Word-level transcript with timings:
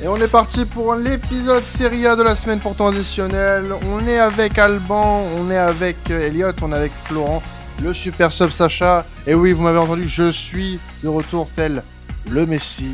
Et 0.00 0.06
on 0.06 0.14
est 0.16 0.30
parti 0.30 0.64
pour 0.64 0.94
l'épisode 0.94 1.64
Serie 1.64 2.06
A 2.06 2.14
de 2.14 2.22
la 2.22 2.36
semaine 2.36 2.60
pour 2.60 2.76
additionnel. 2.86 3.72
On 3.90 4.06
est 4.06 4.18
avec 4.18 4.56
Alban, 4.56 5.24
on 5.36 5.50
est 5.50 5.56
avec 5.56 5.96
euh, 6.12 6.20
Elliot, 6.20 6.52
on 6.62 6.70
est 6.70 6.76
avec 6.76 6.92
Florent, 6.92 7.42
le 7.82 7.92
super 7.92 8.30
sub 8.30 8.50
Sacha. 8.50 9.04
Et 9.26 9.34
oui, 9.34 9.50
vous 9.50 9.64
m'avez 9.64 9.78
entendu, 9.78 10.06
je 10.06 10.30
suis 10.30 10.78
de 11.02 11.08
retour 11.08 11.48
tel 11.56 11.82
le 12.30 12.46
Messi 12.46 12.92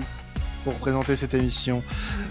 pour 0.64 0.72
présenter 0.77 1.14
cette 1.14 1.35
émission. 1.35 1.82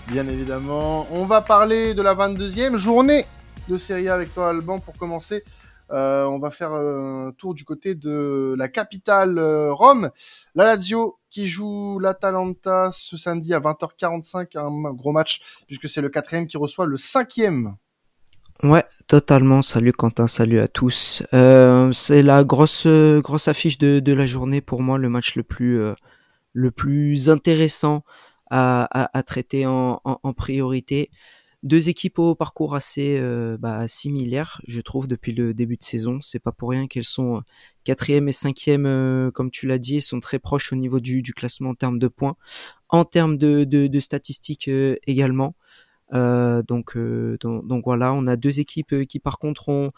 Bien 0.07 0.27
évidemment, 0.27 1.05
on 1.11 1.25
va 1.25 1.41
parler 1.41 1.93
de 1.93 2.01
la 2.01 2.15
22e 2.15 2.75
journée 2.75 3.25
de 3.69 3.77
Serie 3.77 4.09
A 4.09 4.15
avec 4.15 4.33
toi 4.33 4.49
Alban 4.49 4.79
pour 4.79 4.97
commencer. 4.97 5.43
Euh, 5.91 6.25
on 6.25 6.39
va 6.39 6.49
faire 6.49 6.71
un 6.71 7.31
tour 7.37 7.53
du 7.53 7.65
côté 7.65 7.95
de 7.95 8.55
la 8.57 8.67
capitale 8.67 9.37
euh, 9.37 9.73
Rome. 9.73 10.09
La 10.55 10.65
Lazio 10.65 11.19
qui 11.29 11.47
joue 11.47 11.99
l'Atalanta 11.99 12.89
ce 12.91 13.17
samedi 13.17 13.53
à 13.53 13.59
20h45, 13.59 14.57
un 14.57 14.93
gros 14.93 15.11
match, 15.11 15.41
puisque 15.67 15.89
c'est 15.89 16.01
le 16.01 16.09
quatrième 16.09 16.47
qui 16.47 16.57
reçoit 16.57 16.85
le 16.85 16.97
cinquième. 16.97 17.75
Ouais, 18.61 18.85
totalement. 19.07 19.61
Salut 19.61 19.91
Quentin, 19.91 20.27
salut 20.27 20.59
à 20.59 20.69
tous. 20.69 21.21
Euh, 21.33 21.91
c'est 21.91 22.21
la 22.21 22.45
grosse 22.45 22.87
grosse 22.87 23.49
affiche 23.49 23.77
de, 23.77 23.99
de, 23.99 24.13
la 24.13 24.25
journée 24.25 24.61
pour 24.61 24.81
moi, 24.81 24.97
le 24.97 25.09
match 25.09 25.35
le 25.35 25.43
plus 25.43 25.81
euh, 25.81 25.93
le 26.53 26.71
plus 26.71 27.29
intéressant 27.29 28.03
à, 28.49 28.87
à, 29.17 29.23
traiter 29.23 29.65
en, 29.65 29.99
priorité. 30.37 31.09
Deux 31.63 31.87
équipes 31.87 32.19
au 32.19 32.35
parcours 32.35 32.75
assez 32.75 33.17
euh, 33.17 33.57
bah, 33.57 33.87
similaires, 33.87 34.61
je 34.67 34.81
trouve, 34.81 35.07
depuis 35.07 35.31
le 35.31 35.53
début 35.53 35.77
de 35.77 35.83
saison. 35.83 36.19
C'est 36.21 36.39
pas 36.39 36.51
pour 36.51 36.69
rien 36.69 36.87
qu'elles 36.87 37.05
sont 37.05 37.41
quatrième 37.83 38.27
et 38.27 38.33
cinquième, 38.33 38.85
euh, 38.85 39.31
comme 39.31 39.51
tu 39.51 39.67
l'as 39.67 39.77
dit, 39.77 40.01
sont 40.01 40.19
très 40.19 40.39
proches 40.39 40.73
au 40.73 40.75
niveau 40.75 40.99
du, 40.99 41.21
du, 41.21 41.33
classement 41.33 41.69
en 41.69 41.75
termes 41.75 41.99
de 41.99 42.07
points, 42.07 42.35
en 42.89 43.05
termes 43.05 43.37
de, 43.37 43.63
de, 43.63 43.87
de 43.87 43.99
statistiques 43.99 44.67
euh, 44.67 44.97
également. 45.07 45.55
Euh, 46.13 46.61
donc, 46.63 46.97
donc, 46.97 47.85
voilà, 47.85 48.13
on 48.13 48.27
a 48.27 48.35
deux 48.35 48.59
équipes 48.59 49.05
qui 49.07 49.19
par 49.19 49.39
contre 49.39 49.69
ont 49.69 49.91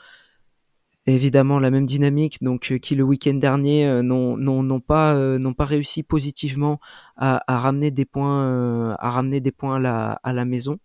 évidemment 1.07 1.59
la 1.59 1.71
même 1.71 1.85
dynamique, 1.85 2.41
donc 2.41 2.77
qui 2.79 2.95
le 2.95 3.03
week-end 3.03 3.33
dernier 3.33 4.01
n'ont 4.03 4.79
pas 4.79 5.37
n'ont 5.37 5.53
pas 5.53 5.65
réussi 5.65 6.03
positivement 6.03 6.79
à, 7.17 7.43
à 7.51 7.59
ramener 7.59 7.91
des 7.91 8.05
points 8.05 8.95
à 8.97 9.09
ramener 9.11 9.41
des 9.41 9.51
points 9.51 9.75
à 9.75 9.79
la, 9.79 10.19
à 10.23 10.33
la 10.33 10.45
maison 10.45 10.79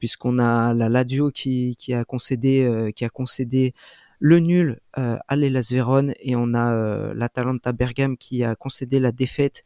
puisqu'on 0.00 0.40
a 0.40 0.74
la 0.74 0.88
Lazio 0.88 1.30
qui, 1.30 1.76
a 1.92 2.04
concédé 2.04 2.64
euh, 2.64 2.90
qui 2.90 3.04
a 3.04 3.08
concédé 3.08 3.74
le 4.18 4.40
nul 4.40 4.80
euh, 4.98 5.16
à 5.28 5.36
l'Elas 5.36 5.68
Vérone 5.70 6.14
et 6.20 6.34
on 6.34 6.54
a 6.54 6.74
euh, 6.74 7.14
l'Atalanta 7.14 7.72
Bergame 7.72 8.16
qui 8.16 8.42
a 8.42 8.56
concédé 8.56 8.98
la 8.98 9.12
défaite 9.12 9.62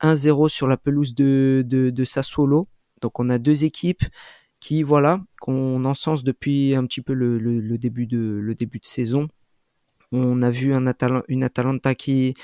1-0 0.00 0.48
sur 0.48 0.66
la 0.66 0.76
pelouse 0.76 1.14
de, 1.14 1.62
de, 1.64 2.04
Sassuolo. 2.04 2.68
Donc 3.00 3.20
on 3.20 3.30
a 3.30 3.38
deux 3.38 3.64
équipes 3.64 4.02
qui 4.58 4.82
voilà 4.82 5.20
qu'on 5.40 5.84
encense 5.84 6.24
depuis 6.24 6.74
un 6.74 6.84
petit 6.86 7.02
peu 7.02 7.12
le, 7.12 7.38
le, 7.38 7.60
le, 7.60 7.78
début 7.78 8.06
de 8.06 8.18
le 8.18 8.54
début 8.54 8.78
de 8.78 8.86
saison. 8.86 9.28
On 10.12 10.42
a 10.42 10.50
vu 10.50 10.74
un 10.74 10.86
Atal 10.86 11.22
une 11.28 11.44
Atalanta 11.44 11.94
qui 11.94 12.34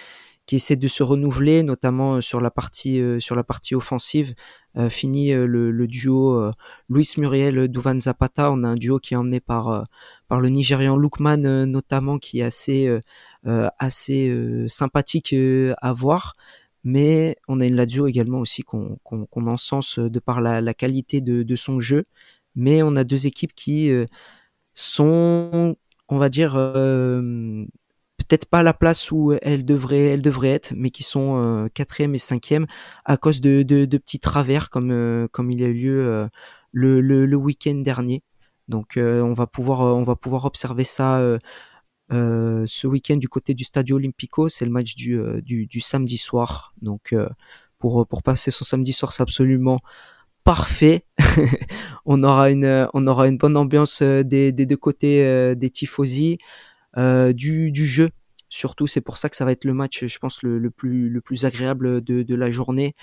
qui 0.50 0.56
essaie 0.56 0.74
de 0.74 0.88
se 0.88 1.04
renouveler, 1.04 1.62
notamment 1.62 2.16
euh, 2.16 2.20
sur 2.20 2.40
la 2.40 2.50
partie 2.50 3.00
euh, 3.00 3.20
sur 3.20 3.36
la 3.36 3.44
partie 3.44 3.76
offensive. 3.76 4.34
Euh, 4.76 4.90
fini 4.90 5.30
le, 5.32 5.86
duo 5.86 6.50
Luis 6.88 7.08
Muriel 7.18 7.68
Duvan 7.68 8.00
Zapata. 8.00 8.50
On 8.50 8.64
a 8.64 8.68
un 8.68 8.74
duo 8.74 8.98
qui 8.98 9.14
est 9.14 9.16
emmené 9.16 9.38
par 9.38 9.84
par 10.26 10.40
le 10.40 10.48
Nigérian 10.48 10.96
Lookman 10.96 11.66
notamment, 11.66 12.18
qui 12.18 12.40
est 12.40 12.42
assez 12.42 12.92
assez 13.44 14.66
sympathique 14.68 15.34
à 15.80 15.92
voir. 15.92 16.34
Mais 16.82 17.36
on 17.46 17.60
a 17.60 17.66
une 17.66 17.76
Lazio 17.76 18.08
également 18.08 18.38
aussi 18.38 18.62
qu'on 18.62 18.98
qu'on 19.04 19.46
encense 19.46 20.00
de 20.00 20.18
par 20.18 20.40
la, 20.40 20.74
qualité 20.74 21.20
de, 21.20 21.56
son 21.56 21.78
jeu. 21.78 22.04
Mais 22.56 22.82
on 22.82 22.96
a 22.96 23.04
deux 23.04 23.26
équipes 23.28 23.54
qui 23.54 23.92
sont, 24.74 25.76
on 26.08 26.18
va 26.18 26.28
dire, 26.28 26.56
peut-être 28.24 28.46
pas 28.46 28.60
à 28.60 28.62
la 28.62 28.74
place 28.74 29.10
où 29.10 29.34
elles 29.42 29.64
devraient, 29.64 30.06
elles 30.06 30.22
devraient 30.22 30.50
être, 30.50 30.72
mais 30.76 30.90
qui 30.90 31.02
sont 31.02 31.36
euh, 31.36 31.68
quatrième 31.68 32.14
et 32.14 32.18
cinquième 32.18 32.66
à 33.04 33.16
cause 33.16 33.40
de, 33.40 33.62
de, 33.62 33.84
de 33.84 33.98
petits 33.98 34.20
travers 34.20 34.70
comme 34.70 34.90
euh, 34.90 35.28
comme 35.32 35.50
il 35.50 35.62
a 35.62 35.66
eu 35.66 35.74
lieu 35.74 36.06
euh, 36.06 36.28
le, 36.72 37.00
le, 37.00 37.26
le 37.26 37.36
week-end 37.36 37.74
dernier. 37.74 38.22
Donc 38.68 38.92
on 38.96 39.32
va 39.32 39.48
pouvoir 39.48 39.80
on 39.80 40.04
va 40.04 40.14
pouvoir 40.14 40.44
observer 40.44 40.84
ça 40.84 41.20
ce 42.10 42.86
week-end 42.86 43.16
du 43.16 43.28
côté 43.28 43.52
du 43.52 43.64
Stadio 43.64 43.96
Olimpico. 43.96 44.48
C'est 44.48 44.64
le 44.64 44.70
match 44.70 44.94
du, 44.94 45.20
du, 45.42 45.66
du 45.66 45.80
samedi 45.80 46.16
soir. 46.16 46.72
Donc 46.80 47.12
pour 47.80 48.06
pour 48.06 48.22
passer 48.22 48.52
son 48.52 48.64
samedi 48.64 48.92
soir, 48.92 49.12
c'est 49.12 49.24
absolument 49.24 49.80
parfait. 50.44 51.04
on 52.04 52.22
aura 52.22 52.52
une 52.52 52.88
on 52.94 53.08
aura 53.08 53.26
une 53.26 53.38
bonne 53.38 53.56
ambiance 53.56 54.02
des, 54.02 54.52
des 54.52 54.66
deux 54.66 54.76
côtés 54.76 55.56
des 55.56 55.70
tifosi. 55.70 56.38
Euh, 56.96 57.32
du, 57.32 57.70
du 57.70 57.86
jeu. 57.86 58.10
Surtout 58.48 58.88
c'est 58.88 59.00
pour 59.00 59.16
ça 59.16 59.28
que 59.28 59.36
ça 59.36 59.44
va 59.44 59.52
être 59.52 59.64
le 59.64 59.74
match 59.74 60.04
je 60.06 60.18
pense 60.18 60.42
le, 60.42 60.58
le 60.58 60.70
plus 60.70 61.08
le 61.08 61.20
plus 61.20 61.44
agréable 61.44 62.02
de, 62.02 62.22
de 62.22 62.34
la 62.34 62.50
journée. 62.50 62.94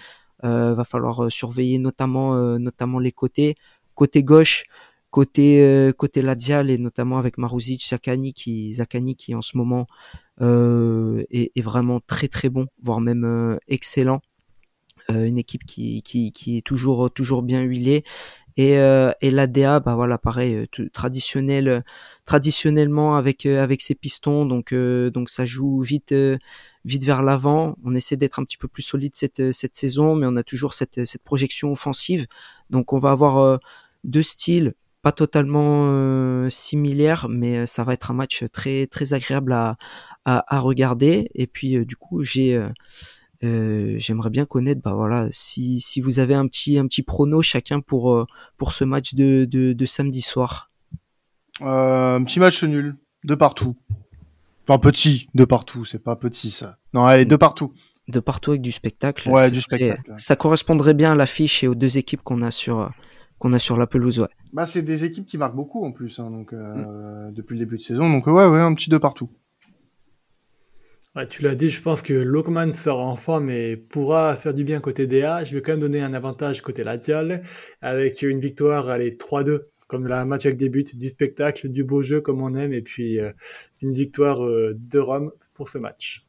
Euh, 0.43 0.75
va 0.75 0.83
falloir 0.83 1.25
euh, 1.25 1.29
surveiller 1.29 1.79
notamment 1.79 2.35
notamment 2.59 2.99
les 2.99 3.11
côtés. 3.11 3.55
Côté 3.95 4.23
gauche 4.23 4.65
côté 5.09 5.93
côté 5.97 6.21
Lazial 6.21 6.69
et 6.69 6.77
notamment 6.77 7.17
avec 7.17 7.37
Maruzic 7.37 7.87
Zakani 7.87 8.33
qui 8.33 8.73
Zakani 8.73 9.15
qui 9.15 9.33
en 9.35 9.41
ce 9.41 9.57
moment 9.57 9.87
euh, 10.41 11.23
est, 11.31 11.51
est, 11.55 11.61
vraiment 11.61 12.01
très 12.01 12.27
très 12.27 12.49
bon 12.49 12.67
voire 12.83 12.99
même 12.99 13.57
excellent. 13.67 14.21
Une 15.09 15.37
équipe 15.37 15.65
qui, 15.65 16.01
qui, 16.01 16.33
qui 16.33 16.57
est 16.57 16.61
toujours 16.61 17.09
toujours 17.09 17.41
bien 17.41 17.61
huilée 17.61 18.03
et, 18.57 18.78
euh, 18.79 19.12
et 19.22 19.31
l'ADA, 19.31 19.79
bah 19.79 19.95
voilà, 19.95 20.18
pareil, 20.18 20.56
euh, 20.56 20.90
traditionnel, 20.91 21.84
traditionnellement 22.25 23.16
avec 23.16 23.45
euh, 23.45 23.63
avec 23.63 23.81
ses 23.81 23.95
pistons, 23.95 24.45
donc 24.45 24.73
euh, 24.73 25.09
donc 25.12 25.29
ça 25.29 25.45
joue 25.45 25.81
vite 25.81 26.13
vite 26.85 27.03
vers 27.06 27.23
l'avant. 27.23 27.75
On 27.84 27.95
essaie 27.95 28.18
d'être 28.18 28.40
un 28.40 28.44
petit 28.44 28.57
peu 28.57 28.68
plus 28.68 28.84
solide 28.84 29.16
cette 29.16 29.51
cette 29.51 29.75
saison, 29.75 30.16
mais 30.16 30.25
on 30.28 30.35
a 30.35 30.44
toujours 30.44 30.73
cette 30.73 31.06
cette 31.06 31.23
projection 31.23 31.72
offensive. 31.72 32.25
Donc 32.69 32.94
on 32.94 33.00
va 33.00 33.12
avoir 33.12 33.59
deux 34.03 34.23
styles 34.23 34.74
pas 35.03 35.12
totalement 35.12 36.50
similaires, 36.50 37.28
mais 37.29 37.66
ça 37.66 37.84
va 37.84 37.94
être 37.94 38.12
un 38.12 38.16
match 38.16 38.44
très 38.51 38.88
très 38.88 39.13
agréable 39.13 39.53
à 39.53 39.78
à, 40.25 40.56
à 40.56 40.59
regarder. 40.59 41.29
Et 41.35 41.47
puis 41.47 41.85
du 41.85 41.95
coup 41.95 42.24
j'ai 42.24 42.56
euh, 42.56 42.69
j'aimerais 43.41 44.29
bien 44.29 44.45
connaître, 44.45 44.81
bah 44.81 44.93
voilà, 44.93 45.27
si, 45.31 45.79
si 45.79 46.01
vous 46.01 46.19
avez 46.19 46.33
un 46.33 46.47
petit 46.47 46.77
un 46.77 46.87
petit 46.87 47.03
prono 47.03 47.41
chacun 47.41 47.81
pour 47.81 48.13
euh, 48.13 48.25
pour 48.57 48.73
ce 48.73 48.83
match 48.83 49.13
de, 49.13 49.45
de, 49.45 49.73
de 49.73 49.85
samedi 49.85 50.21
soir. 50.21 50.71
Euh, 51.61 52.15
un 52.15 52.23
petit 52.23 52.39
match 52.39 52.63
nul, 52.63 52.95
de 53.23 53.35
partout. 53.35 53.75
Enfin 54.67 54.79
petit, 54.79 55.29
de 55.33 55.45
partout, 55.45 55.85
c'est 55.85 56.03
pas 56.03 56.15
petit 56.15 56.49
ça. 56.49 56.77
Non, 56.93 57.05
allez, 57.05 57.25
de 57.25 57.35
partout. 57.35 57.73
De 58.07 58.19
partout 58.19 58.51
avec 58.51 58.61
du 58.61 58.71
spectacle. 58.71 59.29
Ouais, 59.29 59.51
du 59.51 59.59
spectacle. 59.59 60.13
Ça 60.17 60.35
correspondrait 60.35 60.93
bien 60.93 61.11
à 61.11 61.15
l'affiche 61.15 61.63
et 61.63 61.67
aux 61.67 61.75
deux 61.75 61.97
équipes 61.97 62.21
qu'on 62.21 62.41
a 62.41 62.51
sur 62.51 62.91
qu'on 63.39 63.53
a 63.53 63.59
sur 63.59 63.77
la 63.77 63.85
pelouse, 63.85 64.19
ouais. 64.19 64.29
Bah 64.53 64.65
c'est 64.65 64.81
des 64.81 65.03
équipes 65.03 65.25
qui 65.25 65.37
marquent 65.37 65.55
beaucoup 65.55 65.85
en 65.85 65.91
plus, 65.91 66.19
hein, 66.19 66.31
donc 66.31 66.53
euh, 66.53 67.29
mm. 67.29 67.33
depuis 67.33 67.53
le 67.53 67.59
début 67.59 67.77
de 67.77 67.81
saison, 67.83 68.09
donc 68.09 68.25
ouais, 68.27 68.33
ouais, 68.33 68.59
un 68.59 68.73
petit 68.73 68.89
de 68.89 68.97
partout. 68.97 69.29
Ouais, 71.17 71.28
tu 71.28 71.41
l'as 71.41 71.55
dit, 71.55 71.72
je 71.72 71.81
pense 71.81 72.03
que 72.03 72.13
Lokman 72.13 72.72
sera 72.72 73.03
en 73.03 73.16
forme 73.16 73.50
et 73.50 73.75
pourra 73.75 74.35
faire 74.35 74.53
du 74.53 74.63
bien 74.63 74.79
côté 74.79 75.07
DA. 75.07 75.44
Je 75.44 75.55
vais 75.55 75.63
quand 75.63 75.72
même 75.72 75.79
donner 75.79 76.00
un 76.00 76.13
avantage 76.13 76.61
côté 76.61 76.83
Latial 76.83 77.41
avec 77.81 78.22
une 78.22 78.39
victoire, 78.39 78.88
allez, 78.89 79.17
3-2, 79.17 79.63
comme 79.88 80.06
la 80.06 80.25
match 80.25 80.45
avec 80.45 80.59
des 80.59 80.69
buts, 80.69 80.85
du 80.94 81.09
spectacle, 81.09 81.69
du 81.69 81.83
beau 81.83 82.03
jeu 82.03 82.22
comme 82.22 82.39
on 82.44 82.53
aime, 82.53 82.72
et 82.72 82.83
puis 82.83 83.19
euh, 83.19 83.31
une 83.81 83.94
victoire 83.94 84.45
euh, 84.45 84.75
de 84.77 85.00
Rome 85.00 85.31
pour 85.56 85.69
ce 85.69 85.79
match. 85.79 86.23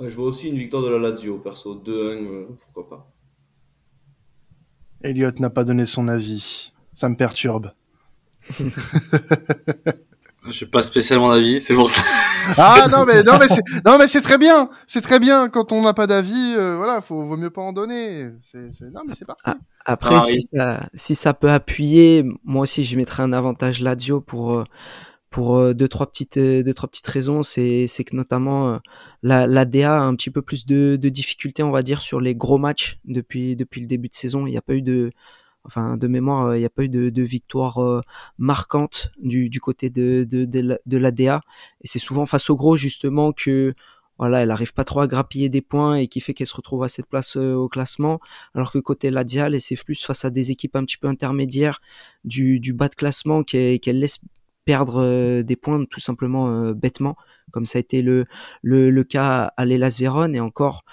Ouais, 0.00 0.10
je 0.10 0.16
vois 0.16 0.26
aussi 0.26 0.48
une 0.48 0.58
victoire 0.58 0.82
de 0.82 0.88
la 0.88 0.98
Lazio, 0.98 1.38
perso. 1.38 1.76
2-1, 1.76 1.88
euh, 1.88 2.46
pourquoi 2.62 2.88
pas. 2.88 3.12
Elliot 5.02 5.30
n'a 5.38 5.50
pas 5.50 5.62
donné 5.62 5.86
son 5.86 6.08
avis. 6.08 6.72
Ça 6.94 7.08
me 7.08 7.14
perturbe. 7.14 7.70
Je 10.46 10.52
suis 10.52 10.66
pas 10.66 10.82
spécialement 10.82 11.32
d'avis, 11.32 11.60
c'est 11.60 11.74
pour 11.74 11.90
ça. 11.90 12.02
ah 12.58 12.86
non 12.90 13.06
mais 13.06 13.22
non 13.22 13.38
mais 13.38 13.48
c'est 13.48 13.62
non 13.84 13.96
mais 13.98 14.06
c'est 14.08 14.20
très 14.20 14.36
bien, 14.36 14.68
c'est 14.86 15.00
très 15.00 15.18
bien 15.18 15.48
quand 15.48 15.72
on 15.72 15.82
n'a 15.82 15.94
pas 15.94 16.06
d'avis, 16.06 16.54
euh, 16.56 16.76
voilà, 16.76 17.00
faut 17.00 17.24
vaut 17.24 17.38
mieux 17.38 17.50
pas 17.50 17.62
en 17.62 17.72
donner. 17.72 18.30
C'est, 18.42 18.70
c'est... 18.74 18.90
non 18.90 19.00
mais 19.06 19.14
c'est 19.14 19.24
parfait. 19.24 19.58
Après 19.86 20.16
ah, 20.16 20.20
si, 20.20 20.42
ça, 20.42 20.86
si 20.92 21.14
ça 21.14 21.32
peut 21.32 21.50
appuyer, 21.50 22.24
moi 22.44 22.62
aussi 22.62 22.84
je 22.84 22.96
mettrais 22.98 23.22
un 23.22 23.32
avantage 23.32 23.80
Ladio 23.80 24.20
pour 24.20 24.52
euh, 24.52 24.64
pour 25.30 25.56
euh, 25.56 25.72
deux 25.72 25.88
trois 25.88 26.06
petites 26.06 26.38
deux 26.38 26.74
trois 26.74 26.90
petites 26.90 27.06
raisons, 27.06 27.42
c'est 27.42 27.86
c'est 27.88 28.04
que 28.04 28.14
notamment 28.14 28.80
la 29.22 29.46
la 29.46 29.64
DA 29.64 29.96
a 29.96 30.00
un 30.00 30.14
petit 30.14 30.30
peu 30.30 30.42
plus 30.42 30.66
de 30.66 30.96
de 30.96 31.08
difficultés 31.08 31.62
on 31.62 31.70
va 31.70 31.82
dire 31.82 32.02
sur 32.02 32.20
les 32.20 32.34
gros 32.34 32.58
matchs 32.58 32.98
depuis 33.06 33.56
depuis 33.56 33.80
le 33.80 33.86
début 33.86 34.08
de 34.08 34.14
saison, 34.14 34.46
il 34.46 34.50
n'y 34.50 34.58
a 34.58 34.62
pas 34.62 34.74
eu 34.74 34.82
de 34.82 35.10
enfin 35.64 35.96
de 35.96 36.06
mémoire, 36.06 36.46
euh, 36.48 36.56
il 36.56 36.60
n'y 36.60 36.66
a 36.66 36.70
pas 36.70 36.84
eu 36.84 36.88
de, 36.88 37.10
de 37.10 37.22
victoire 37.22 37.82
euh, 37.82 38.00
marquante 38.38 39.10
du, 39.18 39.50
côté 39.60 39.90
de, 39.90 40.24
de, 40.28 40.44
de, 40.44 40.96
l'ADA. 40.96 41.40
Et 41.82 41.88
c'est 41.88 41.98
souvent 41.98 42.26
face 42.26 42.50
au 42.50 42.56
gros 42.56 42.76
justement 42.76 43.32
que 43.32 43.74
voilà, 44.18 44.42
elle 44.42 44.50
arrive 44.52 44.72
pas 44.72 44.84
trop 44.84 45.00
à 45.00 45.08
grappiller 45.08 45.48
des 45.48 45.60
points 45.60 45.96
et 45.96 46.06
qui 46.06 46.20
fait 46.20 46.34
qu'elle 46.34 46.46
se 46.46 46.54
retrouve 46.54 46.84
à 46.84 46.88
cette 46.88 47.06
place 47.06 47.36
au 47.36 47.68
classement. 47.68 48.20
Alors 48.54 48.70
que 48.70 48.78
côté 48.78 49.10
Ladial, 49.10 49.54
elle 49.54 49.60
c'est 49.60 49.76
plus 49.76 50.04
face 50.04 50.24
à 50.24 50.30
des 50.30 50.52
équipes 50.52 50.76
un 50.76 50.84
petit 50.84 50.98
peu 50.98 51.08
intermédiaires 51.08 51.80
du, 52.24 52.60
bas 52.72 52.88
de 52.88 52.94
classement 52.94 53.42
qu'elle 53.42 53.80
laisse 53.98 54.20
perdre 54.64 55.42
des 55.42 55.56
points 55.56 55.84
tout 55.84 56.00
simplement 56.00 56.70
bêtement, 56.72 57.16
comme 57.50 57.66
ça 57.66 57.78
a 57.78 57.80
été 57.80 58.02
le, 58.02 58.26
le, 58.62 58.90
le 58.90 59.04
cas 59.04 59.52
à 59.56 59.64
l'Elas 59.64 59.98
Vérone 60.00 60.36
et 60.36 60.40
encore 60.40 60.84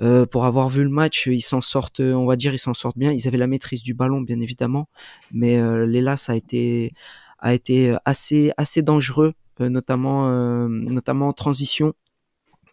euh, 0.00 0.26
pour 0.26 0.44
avoir 0.44 0.68
vu 0.68 0.82
le 0.82 0.90
match, 0.90 1.26
ils 1.26 1.40
s'en 1.40 1.60
sortent, 1.60 2.00
on 2.00 2.26
va 2.26 2.36
dire, 2.36 2.52
ils 2.52 2.58
s'en 2.58 2.74
sortent 2.74 2.98
bien. 2.98 3.12
Ils 3.12 3.28
avaient 3.28 3.38
la 3.38 3.46
maîtrise 3.46 3.82
du 3.82 3.94
ballon, 3.94 4.20
bien 4.22 4.40
évidemment, 4.40 4.88
mais 5.32 5.58
euh, 5.58 5.86
l'Elas 5.86 6.26
a 6.28 6.34
été 6.36 6.92
a 7.38 7.54
été 7.54 7.94
assez 8.04 8.52
assez 8.56 8.82
dangereux, 8.82 9.34
euh, 9.60 9.68
notamment 9.68 10.28
euh, 10.30 10.68
notamment 10.68 11.28
en 11.28 11.32
transition. 11.32 11.94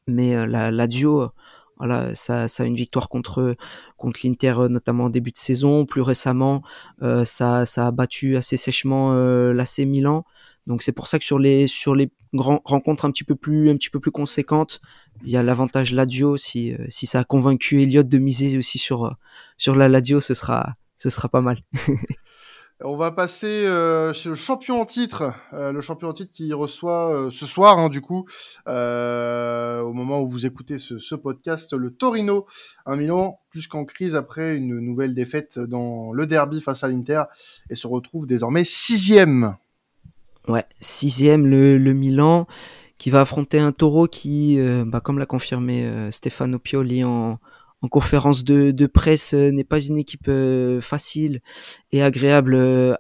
Mais 0.08 0.48
la, 0.48 0.72
la 0.72 0.88
duo, 0.88 1.30
voilà, 1.78 2.14
ça, 2.16 2.48
ça 2.48 2.64
a 2.64 2.66
une 2.66 2.76
victoire 2.76 3.08
contre 3.08 3.56
contre 3.98 4.22
l'Inter, 4.24 4.56
notamment 4.70 5.06
en 5.06 5.10
début 5.10 5.32
de 5.32 5.38
saison. 5.38 5.86
Plus 5.86 6.02
récemment, 6.02 6.64
ça 7.24 7.66
ça 7.66 7.88
a 7.88 7.92
battu 7.92 8.36
assez 8.36 8.58
sèchement 8.58 9.14
l'AC 9.54 9.80
Milan. 9.86 10.26
Donc 10.68 10.84
c'est 10.84 10.92
pour 10.92 11.08
ça 11.08 11.20
que 11.20 11.26
sur 11.26 11.40
les 11.40 11.68
sur 11.68 11.96
les 11.96 12.12
rencontres 12.34 13.06
un 13.06 13.12
petit 13.12 13.24
peu 13.24 13.36
plus 13.36 13.70
un 13.70 13.76
petit 13.76 13.90
peu 13.90 14.00
plus 14.00 14.12
conséquentes, 14.12 14.82
il 15.24 15.32
y 15.32 15.38
a 15.38 15.44
l'avantage 15.44 15.94
Ladio. 15.94 16.38
Si 16.38 16.74
euh, 16.74 16.86
si 16.88 17.08
ça 17.08 17.20
a 17.20 17.24
convaincu 17.24 17.82
Elliott 17.82 18.08
de 18.08 18.18
miser 18.18 18.58
aussi 18.58 18.78
sur 18.78 19.06
euh, 19.06 19.76
la 19.76 19.90
Ladio, 19.90 20.22
ce 20.22 20.34
sera 20.34 20.76
pas 21.32 21.42
mal. 21.42 21.62
On 22.84 22.96
va 22.96 23.12
passer 23.12 23.64
euh, 23.66 24.12
le 24.26 24.34
champion 24.34 24.82
en 24.82 24.86
titre, 24.86 25.36
euh, 25.54 25.72
le 25.72 25.82
champion 25.82 26.08
en 26.08 26.14
titre 26.14 26.32
qui 26.32 26.52
reçoit 26.52 27.30
ce 27.32 27.46
soir, 27.46 27.78
hein, 27.78 27.90
du 27.90 28.02
coup, 28.02 28.26
au 28.66 29.94
moment 29.94 30.22
où 30.22 30.28
vous 30.28 30.48
écoutez 30.48 30.80
ce, 30.80 30.98
ce, 30.98 31.14
podcast, 31.14 31.74
le 31.74 31.92
Torino, 31.92 32.48
un 32.88 32.96
Milan 32.96 33.40
plus 33.52 33.68
qu'en 33.68 33.86
crise 33.86 34.16
après 34.16 34.56
une 34.56 34.80
nouvelle 34.80 35.14
défaite 35.14 35.60
dans 35.60 36.12
le 36.14 36.26
derby 36.26 36.60
face 36.60 36.84
à 36.84 36.88
l'Inter 36.88 37.24
et 37.70 37.76
se 37.76 37.86
retrouve 37.86 38.26
désormais 38.26 38.64
sixième. 38.64 39.58
Ouais, 40.48 40.66
sixième 40.80 41.46
le, 41.46 41.78
le 41.78 41.94
Milan 41.94 42.48
qui 42.98 43.10
va 43.10 43.22
affronter 43.22 43.60
un 43.60 43.72
taureau 43.72 44.08
qui, 44.08 44.60
euh, 44.60 44.84
bah, 44.86 45.02
comme 45.02 45.20
l'a 45.20 45.26
confirmé 45.26 45.86
euh, 45.86 46.12
Stefano 46.12 46.60
Pioli 46.60 47.04
en, 47.04 47.40
en 47.82 47.88
conférence 47.88 48.44
de, 48.44 48.72
de 48.72 48.86
presse, 48.88 49.34
euh, 49.34 49.52
n'est 49.52 49.64
pas 49.64 49.80
une 49.82 49.98
équipe 49.98 50.30
facile 50.82 51.42
et 51.92 52.02
agréable 52.04 52.56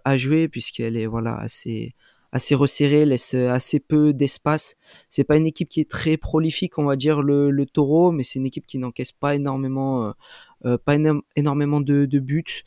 à 0.05 0.17
jouer 0.17 0.47
puisqu'elle 0.47 0.97
est 0.97 1.05
voilà 1.07 1.35
assez 1.37 1.95
assez 2.33 2.55
resserrée, 2.55 3.05
laisse 3.05 3.33
assez 3.33 3.79
peu 3.81 4.13
d'espace. 4.13 4.77
C'est 5.09 5.25
pas 5.25 5.35
une 5.35 5.45
équipe 5.45 5.67
qui 5.67 5.81
est 5.81 5.89
très 5.89 6.15
prolifique, 6.15 6.77
on 6.77 6.85
va 6.85 6.95
dire 6.95 7.21
le, 7.21 7.51
le 7.51 7.65
taureau, 7.65 8.11
mais 8.13 8.23
c'est 8.23 8.39
une 8.39 8.45
équipe 8.45 8.65
qui 8.67 8.77
n'encaisse 8.77 9.11
pas 9.11 9.35
énormément 9.35 10.13
pas 10.85 10.95
énormément 11.35 11.81
de, 11.81 12.05
de 12.05 12.19
buts. 12.19 12.63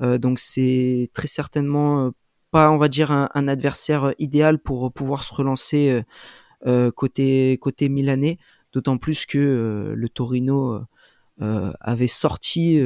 donc 0.00 0.40
c'est 0.40 1.10
très 1.12 1.28
certainement 1.28 2.12
pas, 2.54 2.70
on 2.70 2.78
va 2.78 2.86
dire, 2.86 3.10
un, 3.10 3.48
adversaire 3.48 4.14
idéal 4.20 4.60
pour 4.60 4.92
pouvoir 4.92 5.24
se 5.24 5.34
relancer 5.34 6.04
euh, 6.66 6.92
côté 6.92 7.58
côté 7.60 7.88
milanais. 7.88 8.38
D'autant 8.72 8.96
plus 8.96 9.26
que 9.26 9.38
euh, 9.38 9.94
le 9.96 10.08
Torino 10.08 10.80
euh, 11.42 11.72
avait 11.80 12.06
sorti 12.06 12.80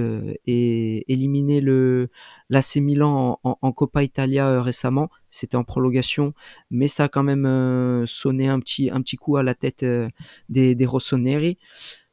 et 0.46 1.12
éliminé 1.12 1.60
le 1.60 2.08
l'AC 2.48 2.76
Milan 2.76 3.38
en, 3.44 3.72
Coppa 3.72 4.02
Italia 4.02 4.62
récemment. 4.62 5.10
C'était 5.28 5.56
en 5.56 5.64
prolongation, 5.64 6.32
mais 6.70 6.88
ça 6.88 7.04
a 7.04 7.08
quand 7.08 7.22
même 7.22 8.06
sonné 8.06 8.48
un 8.48 8.60
petit 8.60 8.88
un 8.90 9.02
petit 9.02 9.16
coup 9.16 9.36
à 9.36 9.42
la 9.42 9.54
tête 9.54 9.84
des, 10.48 10.74
des 10.74 10.86
Rossoneri. 10.86 11.58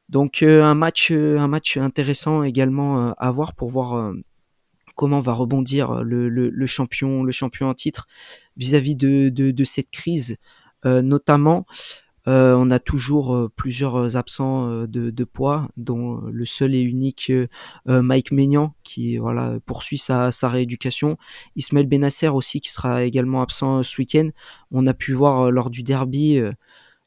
Donc 0.10 0.44
un 0.44 0.75
match 0.75 1.12
un 1.12 1.48
match 1.48 1.78
intéressant 1.78 2.44
également 2.44 3.13
à 3.13 3.31
voir 3.31 3.56
pour 3.56 3.69
voir 3.69 4.13
comment 4.95 5.21
va 5.21 5.33
rebondir 5.33 6.03
le, 6.03 6.30
le, 6.30 6.65
champion, 6.65 7.24
le 7.24 7.31
champion 7.31 7.69
en 7.69 7.74
titre 7.74 8.07
vis-à-vis 8.57 8.95
de, 8.95 9.63
cette 9.63 9.92
crise, 9.92 10.38
euh, 10.86 11.01
notamment. 11.01 11.65
Euh, 12.27 12.56
on 12.57 12.71
a 12.71 12.80
toujours 12.80 13.36
euh, 13.36 13.51
plusieurs 13.56 14.18
absents 14.18 14.88
de, 14.88 15.24
poids, 15.24 15.69
dont 15.77 16.21
le 16.21 16.45
seul 16.45 16.74
et 16.74 16.81
unique 16.81 17.31
Mike 17.86 18.31
Maignan 18.31 18.74
qui 18.83 19.19
poursuit 19.65 20.00
sa, 20.00 20.31
rééducation. 20.44 21.18
Ismaël 21.56 21.88
Benasser 21.88 22.30
aussi 22.30 22.62
qui 22.62 22.71
sera 22.71 23.03
également 23.03 23.42
absent 23.42 23.83
ce 23.83 24.01
week-end. 24.01 24.30
On 24.71 24.88
a 24.88 24.94
pu 24.94 25.13
voir 25.13 25.51
lors 25.51 25.69
du 25.69 25.83
derby 25.83 26.42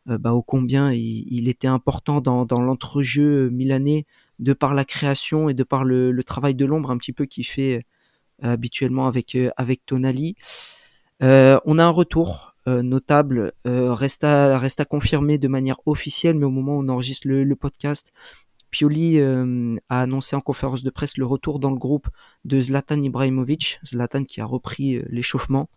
bah, 0.07 0.33
au 0.33 0.43
combien 0.43 0.93
il, 0.93 1.27
il, 1.31 1.49
était 1.49 1.69
important 1.69 2.21
dans, 2.21 2.47
dans 2.47 2.63
l'entrejeu 2.63 3.51
milanais 3.51 4.07
de 4.39 4.53
par 4.53 4.75
la 4.75 4.85
création 4.85 5.49
et 5.49 5.55
de 5.55 5.65
par 5.65 5.85
le, 5.85 6.23
travail 6.23 6.55
de 6.55 6.65
l'ombre 6.65 6.91
un 6.91 6.99
petit 6.99 7.13
peu 7.13 7.27
qu'il 7.27 7.47
fait 7.47 7.87
euh, 8.45 8.53
habituellement 8.53 9.07
avec 9.07 9.35
euh, 9.35 9.51
avec 9.57 9.85
Tonali. 9.87 10.37
Euh, 11.23 11.59
on 11.65 11.79
a 11.79 11.85
un 11.85 11.91
retour 11.91 12.55
notable, 12.67 13.53
reste 13.65 14.25
à 14.25 14.59
reste 14.59 14.79
à 14.79 14.85
confirmer 14.85 15.39
de 15.39 15.49
manière 15.49 15.79
officielle, 15.87 16.37
mais 16.37 16.45
au 16.45 16.51
moment 16.51 16.77
où 16.77 16.85
on 16.85 16.89
enregistre 16.91 17.27
le, 17.27 17.43
le 17.43 17.57
podcast, 17.57 18.13
Pioli 18.69 19.23
a 19.23 20.01
annoncé 20.03 20.37
en 20.37 20.43
conférence 20.43 20.83
de 20.83 20.91
presse 20.91 21.17
le 21.17 21.25
retour 21.25 21.61
dans 21.61 21.71
le 21.71 21.79
groupe 21.79 22.09
de 22.45 22.61
Zlatan 22.61 23.01
Ibrahimovic, 23.01 23.81
Zlatan 23.87 24.25
qui 24.25 24.43
a 24.43 24.45
repris 24.45 25.01
l'échauffement. 25.09 25.71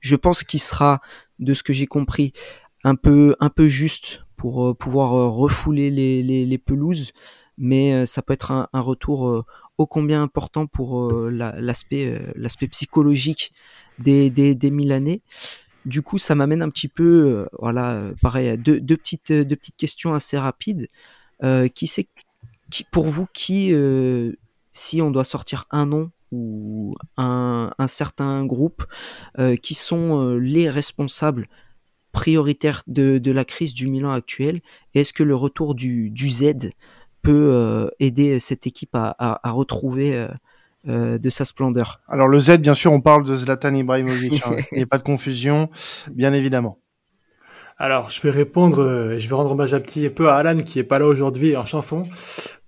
Je 0.00 0.16
pense 0.16 0.42
qu'il 0.42 0.58
sera, 0.58 1.00
de 1.38 1.54
ce 1.54 1.62
que 1.62 1.72
j'ai 1.72 1.86
compris, 1.86 2.32
un 2.82 2.96
peu 2.96 3.36
un 3.38 3.48
peu 3.48 3.68
juste 3.68 4.24
pour 4.36 4.76
pouvoir 4.76 5.32
refouler 5.32 5.92
les 5.92 6.58
pelouses 6.58 7.12
mais 7.58 7.92
euh, 7.92 8.06
ça 8.06 8.22
peut 8.22 8.32
être 8.32 8.50
un, 8.50 8.80
retour 8.80 9.28
euh, 9.28 9.42
ô 9.78 9.86
combien 9.86 10.22
important 10.22 10.66
pour 10.66 11.10
euh, 11.10 11.30
l'aspect 11.30 12.68
psychologique 12.70 13.52
des, 13.98 14.30
Milanais. 14.70 15.22
Du 15.84 16.02
coup, 16.02 16.18
ça 16.18 16.34
m'amène 16.34 16.62
un 16.62 16.70
petit 16.70 16.88
peu, 16.88 17.46
voilà, 17.60 18.10
pareil, 18.20 18.58
deux, 18.58 18.80
deux 18.80 18.96
petites 18.96 19.76
questions 19.76 20.14
assez 20.14 20.36
rapides. 20.36 20.88
qui 21.74 21.86
c'est 21.86 22.08
qui 22.70 22.82
pour 22.82 23.06
vous 23.06 23.26
qui 23.32 23.72
si 24.72 25.00
on 25.00 25.10
doit 25.12 25.24
sortir 25.24 25.66
un 25.70 25.86
nom 25.86 26.10
ou 26.32 26.96
un, 27.16 27.70
certain 27.86 28.44
groupe 28.44 28.84
qui 29.62 29.74
sont 29.74 30.36
les 30.36 30.68
responsables 30.68 31.48
prioritaires 32.10 32.82
de, 32.88 33.18
de, 33.18 33.30
la 33.30 33.44
crise 33.44 33.72
du 33.72 33.86
Milan 33.86 34.10
actuel 34.10 34.62
Est-ce 34.94 35.12
que 35.12 35.22
le 35.22 35.36
retour 35.36 35.76
du, 35.76 36.10
du 36.10 36.30
Z 36.30 36.72
peut 37.26 37.50
euh, 37.52 37.88
aider 38.00 38.38
cette 38.40 38.66
équipe 38.66 38.94
à, 38.94 39.14
à, 39.18 39.48
à 39.48 39.50
retrouver 39.50 40.16
euh, 40.16 40.28
euh, 40.88 41.18
de 41.18 41.30
sa 41.30 41.44
splendeur. 41.44 42.00
Alors 42.08 42.28
le 42.28 42.38
Z, 42.38 42.58
bien 42.58 42.74
sûr, 42.74 42.92
on 42.92 43.00
parle 43.00 43.24
de 43.24 43.34
Zlatan 43.34 43.74
Ibrahimovic. 43.74 44.42
hein. 44.46 44.56
Il 44.72 44.78
n'y 44.78 44.84
a 44.84 44.86
pas 44.86 44.98
de 44.98 45.02
confusion, 45.02 45.68
bien 46.12 46.32
évidemment. 46.32 46.78
Alors, 47.78 48.08
je 48.08 48.22
vais 48.22 48.30
répondre, 48.30 49.16
je 49.18 49.28
vais 49.28 49.34
rendre 49.34 49.50
hommage 49.50 49.74
un 49.74 49.80
petit 49.80 50.08
peu 50.08 50.30
à 50.30 50.36
Alan 50.36 50.56
qui 50.56 50.78
est 50.78 50.82
pas 50.84 50.98
là 50.98 51.06
aujourd'hui 51.06 51.56
en 51.58 51.66
chanson. 51.66 52.08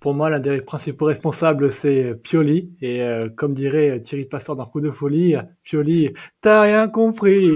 Pour 0.01 0.13
moi, 0.15 0.29
l'un 0.29 0.39
des 0.39 0.61
principaux 0.61 1.07
responsables, 1.07 1.73
c'est 1.73 2.15
Pioli. 2.23 2.75
Et 2.83 3.03
euh, 3.03 3.31
comme 3.35 3.53
dirait 3.53 3.99
Thierry 4.01 4.27
Passeur 4.27 4.55
dans 4.55 4.67
Coup 4.67 4.83
de 4.83 4.91
folie, 4.91 5.35
Pioli, 5.63 6.13
t'as 6.43 6.61
rien 6.61 6.89
compris. 6.89 7.49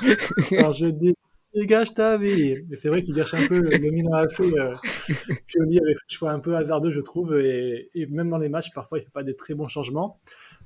Alors 0.58 0.72
je 0.72 0.86
dis 0.86 1.14
dégage 1.54 1.94
ta 1.94 2.18
vie. 2.18 2.56
Et 2.70 2.76
c'est 2.76 2.88
vrai 2.88 3.02
qu'il 3.02 3.14
gâche 3.14 3.34
un 3.34 3.46
peu 3.46 3.60
le 3.60 3.90
Milan 3.90 4.12
AC 4.14 4.40
euh, 4.40 4.74
Pioli 5.46 5.78
avec 5.78 5.98
ce 5.98 6.14
choix 6.14 6.32
un 6.32 6.40
peu 6.40 6.54
hasardeux, 6.56 6.90
je 6.90 7.00
trouve. 7.00 7.38
Et, 7.38 7.90
et, 7.94 8.06
même 8.06 8.30
dans 8.30 8.38
les 8.38 8.48
matchs, 8.48 8.72
parfois, 8.74 8.98
il 8.98 9.02
fait 9.02 9.12
pas 9.12 9.22
des 9.22 9.36
très 9.36 9.54
bons 9.54 9.68
changements. 9.68 10.18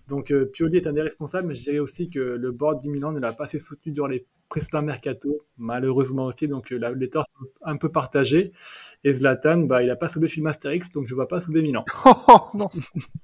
Donc, 0.09 0.31
euh, 0.31 0.47
Pioli 0.47 0.79
est 0.79 0.87
un 0.87 0.93
des 0.93 1.03
responsables, 1.03 1.49
mais 1.49 1.55
je 1.55 1.63
dirais 1.63 1.79
aussi 1.79 2.09
que 2.09 2.19
le 2.19 2.51
board 2.53 2.81
du 2.81 2.89
Milan 2.89 3.13
ne 3.13 3.21
l'a 3.21 3.33
pas 3.33 3.45
assez 3.45 3.59
soutenu 3.59 3.93
durant 3.93 4.09
les 4.09 4.27
précédents 4.49 4.83
mercato, 4.83 5.45
malheureusement 5.57 6.27
aussi. 6.27 6.49
Donc, 6.49 6.73
euh, 6.73 6.95
les 6.97 7.11
torts 7.11 7.27
sont 7.27 7.47
un 7.63 7.77
peu 7.77 7.91
partagés. 7.91 8.53
Et 9.05 9.13
Zlatan, 9.13 9.59
bah, 9.59 9.83
il 9.83 9.91
a 9.91 9.97
pas 9.97 10.09
sauvé 10.09 10.27
le 10.27 10.33
film 10.33 10.47
Astérix, 10.47 10.91
donc 10.91 11.07
je 11.07 11.15
vois 11.15 11.29
pas 11.29 11.41
sauver 11.41 11.63
Milan. 11.63 11.85
Oh, 12.31 12.49
non. 12.55 12.69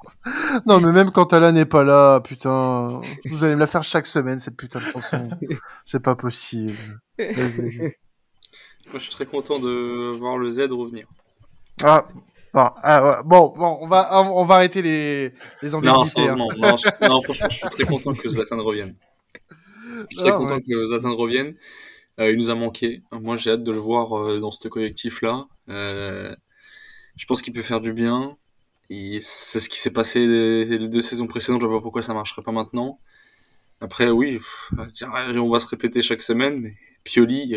non, 0.66 0.80
mais 0.80 0.92
même 0.92 1.10
quand 1.10 1.32
Alain 1.32 1.52
n'est 1.52 1.66
pas 1.66 1.84
là, 1.84 2.20
putain, 2.20 3.00
vous 3.26 3.44
allez 3.44 3.54
me 3.54 3.60
la 3.60 3.66
faire 3.66 3.82
chaque 3.82 4.06
semaine, 4.06 4.38
cette 4.38 4.56
putain 4.56 4.78
de 4.78 4.84
chanson. 4.84 5.30
C'est 5.84 6.00
pas 6.00 6.16
possible. 6.16 7.00
Moi, 7.18 7.26
je 8.94 8.98
suis 8.98 9.10
très 9.10 9.26
content 9.26 9.58
de 9.58 10.16
voir 10.18 10.38
le 10.38 10.52
Z 10.52 10.60
revenir. 10.70 11.06
Ah, 11.82 12.06
Bon, 12.54 12.70
ah, 12.84 13.22
bon, 13.24 13.52
bon, 13.56 13.78
on 13.80 13.88
va, 13.88 14.22
on 14.30 14.44
va 14.44 14.54
arrêter 14.54 14.80
les, 14.80 15.32
les 15.60 15.74
ambiguïtés. 15.74 15.98
Non, 15.98 16.04
sérieusement, 16.04 16.48
hein. 16.52 16.56
non, 16.60 16.76
je, 16.76 17.08
non, 17.08 17.20
franchement, 17.20 17.48
je 17.50 17.56
suis 17.56 17.68
très 17.68 17.84
content 17.84 18.14
que 18.14 18.28
Zlatan 18.28 18.62
revienne. 18.62 18.94
Je 20.10 20.16
suis 20.16 20.24
très 20.24 20.30
ah, 20.30 20.38
content 20.38 20.56
ouais. 20.56 20.62
que 20.62 20.86
Zlatan 20.86 21.16
revienne. 21.16 21.54
Euh, 22.20 22.30
il 22.30 22.38
nous 22.38 22.50
a 22.50 22.54
manqué. 22.54 23.02
Moi, 23.12 23.36
j'ai 23.36 23.50
hâte 23.50 23.64
de 23.64 23.72
le 23.72 23.78
voir 23.78 24.12
euh, 24.16 24.40
dans 24.40 24.52
ce 24.52 24.68
collectif-là. 24.68 25.46
Euh, 25.68 26.34
je 27.16 27.26
pense 27.26 27.42
qu'il 27.42 27.52
peut 27.52 27.62
faire 27.62 27.80
du 27.80 27.92
bien. 27.92 28.36
C'est 28.88 29.60
ce 29.60 29.68
qui 29.68 29.78
s'est 29.78 29.92
passé 29.92 30.20
les 30.20 30.88
deux 30.88 31.00
saisons 31.00 31.26
précédentes. 31.26 31.62
Je 31.62 31.66
vois 31.66 31.78
pas 31.78 31.82
pourquoi 31.82 32.02
ça 32.02 32.14
marcherait 32.14 32.42
pas 32.42 32.52
maintenant. 32.52 33.00
Après, 33.80 34.10
oui, 34.10 34.40
on 34.78 35.50
va 35.50 35.60
se 35.60 35.66
répéter 35.66 36.02
chaque 36.02 36.22
semaine, 36.22 36.60
mais 36.60 36.74
Pioli, 37.02 37.56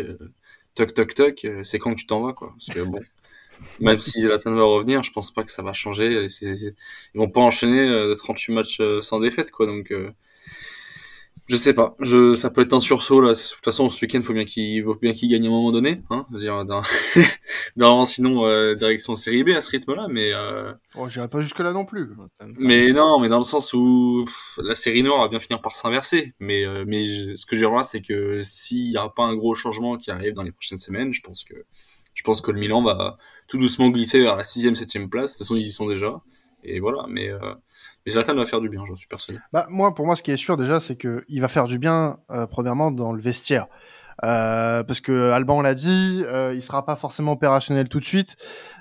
toc 0.74 0.94
toc 0.94 1.14
toc, 1.14 1.46
c'est 1.64 1.78
quand 1.78 1.94
que 1.94 2.00
tu 2.00 2.06
t'en 2.06 2.22
vas 2.22 2.32
quoi. 2.32 2.54
Parce 2.58 2.74
que 2.74 2.80
bon, 2.82 3.00
même 3.80 3.98
si 3.98 4.22
Zlatan 4.22 4.54
va 4.54 4.64
revenir, 4.64 5.02
je 5.02 5.12
pense 5.12 5.30
pas 5.32 5.44
que 5.44 5.50
ça 5.50 5.62
va 5.62 5.74
changer. 5.74 6.26
Ils 6.42 6.74
vont 7.14 7.30
pas 7.30 7.40
enchaîner 7.40 8.14
38 8.16 8.52
matchs 8.54 8.82
sans 9.02 9.20
défaite 9.20 9.50
quoi. 9.50 9.66
Donc 9.66 9.92
je 11.48 11.56
sais 11.56 11.72
pas. 11.72 11.96
Je, 12.00 12.34
ça 12.34 12.50
peut 12.50 12.60
être 12.60 12.74
un 12.74 12.80
sursaut 12.80 13.22
là. 13.22 13.32
De 13.32 13.34
toute 13.34 13.64
façon, 13.64 13.88
ce 13.88 14.04
week-end, 14.04 14.20
faut 14.22 14.34
bien 14.34 14.44
qu'il, 14.44 14.82
faut 14.84 14.94
bien 14.96 15.14
qu'il 15.14 15.30
gagne 15.30 15.44
à 15.44 15.48
un 15.48 15.50
moment 15.50 15.72
donné, 15.72 16.02
hein. 16.10 16.26
dire, 16.30 16.66
dans... 16.66 16.82
sinon, 18.04 18.44
euh, 18.44 18.74
direction 18.74 19.16
série 19.16 19.44
B 19.44 19.50
à 19.50 19.62
ce 19.62 19.70
rythme-là, 19.70 20.08
mais. 20.10 20.32
Euh... 20.34 20.74
Oh, 20.94 21.08
j'irai 21.08 21.28
pas 21.28 21.40
jusque 21.40 21.60
là 21.60 21.72
non 21.72 21.86
plus. 21.86 22.10
Mais 22.58 22.92
non, 22.92 23.18
mais 23.18 23.28
dans 23.28 23.38
le 23.38 23.44
sens 23.44 23.72
où 23.72 24.26
la 24.58 24.74
série 24.74 25.02
noire 25.02 25.22
va 25.22 25.28
bien 25.28 25.40
finir 25.40 25.62
par 25.62 25.74
s'inverser. 25.74 26.34
Mais, 26.38 26.66
euh, 26.66 26.84
mais 26.86 27.02
ce 27.36 27.46
que 27.46 27.56
je 27.56 27.60
dire 27.60 27.84
c'est 27.84 28.02
que 28.02 28.42
s'il 28.42 28.90
y 28.90 28.98
a 28.98 29.08
pas 29.08 29.24
un 29.24 29.34
gros 29.34 29.54
changement 29.54 29.96
qui 29.96 30.10
arrive 30.10 30.34
dans 30.34 30.42
les 30.42 30.52
prochaines 30.52 30.78
semaines, 30.78 31.14
je 31.14 31.22
pense 31.22 31.44
que, 31.44 31.54
je 32.12 32.22
pense 32.24 32.42
que 32.42 32.50
le 32.50 32.60
Milan 32.60 32.82
va 32.82 33.16
tout 33.48 33.56
doucement 33.56 33.88
glisser 33.88 34.20
vers 34.20 34.36
la 34.36 34.44
sixième, 34.44 34.76
septième 34.76 35.08
place. 35.08 35.32
De 35.32 35.38
toute 35.38 35.46
façon, 35.46 35.56
ils 35.56 35.66
y 35.66 35.72
sont 35.72 35.88
déjà. 35.88 36.20
Et 36.62 36.78
voilà. 36.78 37.06
Mais 37.08 37.30
euh, 37.30 37.54
mais 38.08 38.12
Zlatan 38.14 38.34
va 38.34 38.46
faire 38.46 38.60
du 38.60 38.68
bien, 38.68 38.84
j'en 38.86 38.94
suis 38.94 39.06
persuadé. 39.06 39.38
Bah, 39.52 39.66
moi, 39.68 39.94
pour 39.94 40.06
moi, 40.06 40.16
ce 40.16 40.22
qui 40.22 40.30
est 40.30 40.36
sûr 40.36 40.56
déjà, 40.56 40.80
c'est 40.80 40.96
qu'il 40.96 41.40
va 41.40 41.48
faire 41.48 41.66
du 41.66 41.78
bien, 41.78 42.18
euh, 42.30 42.46
premièrement, 42.46 42.90
dans 42.90 43.12
le 43.12 43.20
vestiaire. 43.20 43.66
Euh, 44.24 44.82
parce 44.82 45.00
que 45.00 45.30
Alban 45.30 45.60
l'a 45.62 45.74
dit, 45.74 46.24
euh, 46.26 46.52
il 46.52 46.62
sera 46.62 46.84
pas 46.84 46.96
forcément 46.96 47.32
opérationnel 47.32 47.88
tout 47.88 48.00
de 48.00 48.04
suite 48.04 48.36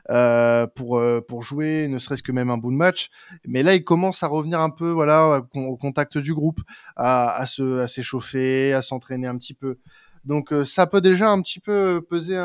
euh, 0.10 0.66
pour 0.66 1.00
pour 1.28 1.44
jouer, 1.44 1.88
ne 1.90 2.00
serait-ce 2.00 2.24
que 2.24 2.32
même 2.32 2.50
un 2.50 2.58
bout 2.58 2.72
de 2.72 2.78
match. 2.78 3.10
Mais 3.46 3.62
là, 3.62 3.76
il 3.76 3.84
commence 3.84 4.24
à 4.24 4.28
revenir 4.28 4.60
un 4.62 4.72
peu, 4.72 4.90
voilà, 4.90 5.42
au 5.54 5.78
contact 5.78 6.18
du 6.18 6.34
groupe, 6.34 6.62
à, 6.96 7.36
à 7.40 7.46
se 7.46 7.80
à 7.80 7.88
s'échauffer, 7.88 8.74
à 8.74 8.82
s'entraîner 8.82 9.28
un 9.28 9.38
petit 9.38 9.54
peu. 9.54 9.78
Donc 10.26 10.52
ça 10.66 10.88
peut 10.88 11.02
déjà 11.02 11.30
un 11.30 11.42
petit 11.42 11.60
peu 11.60 12.02
peser 12.10 12.38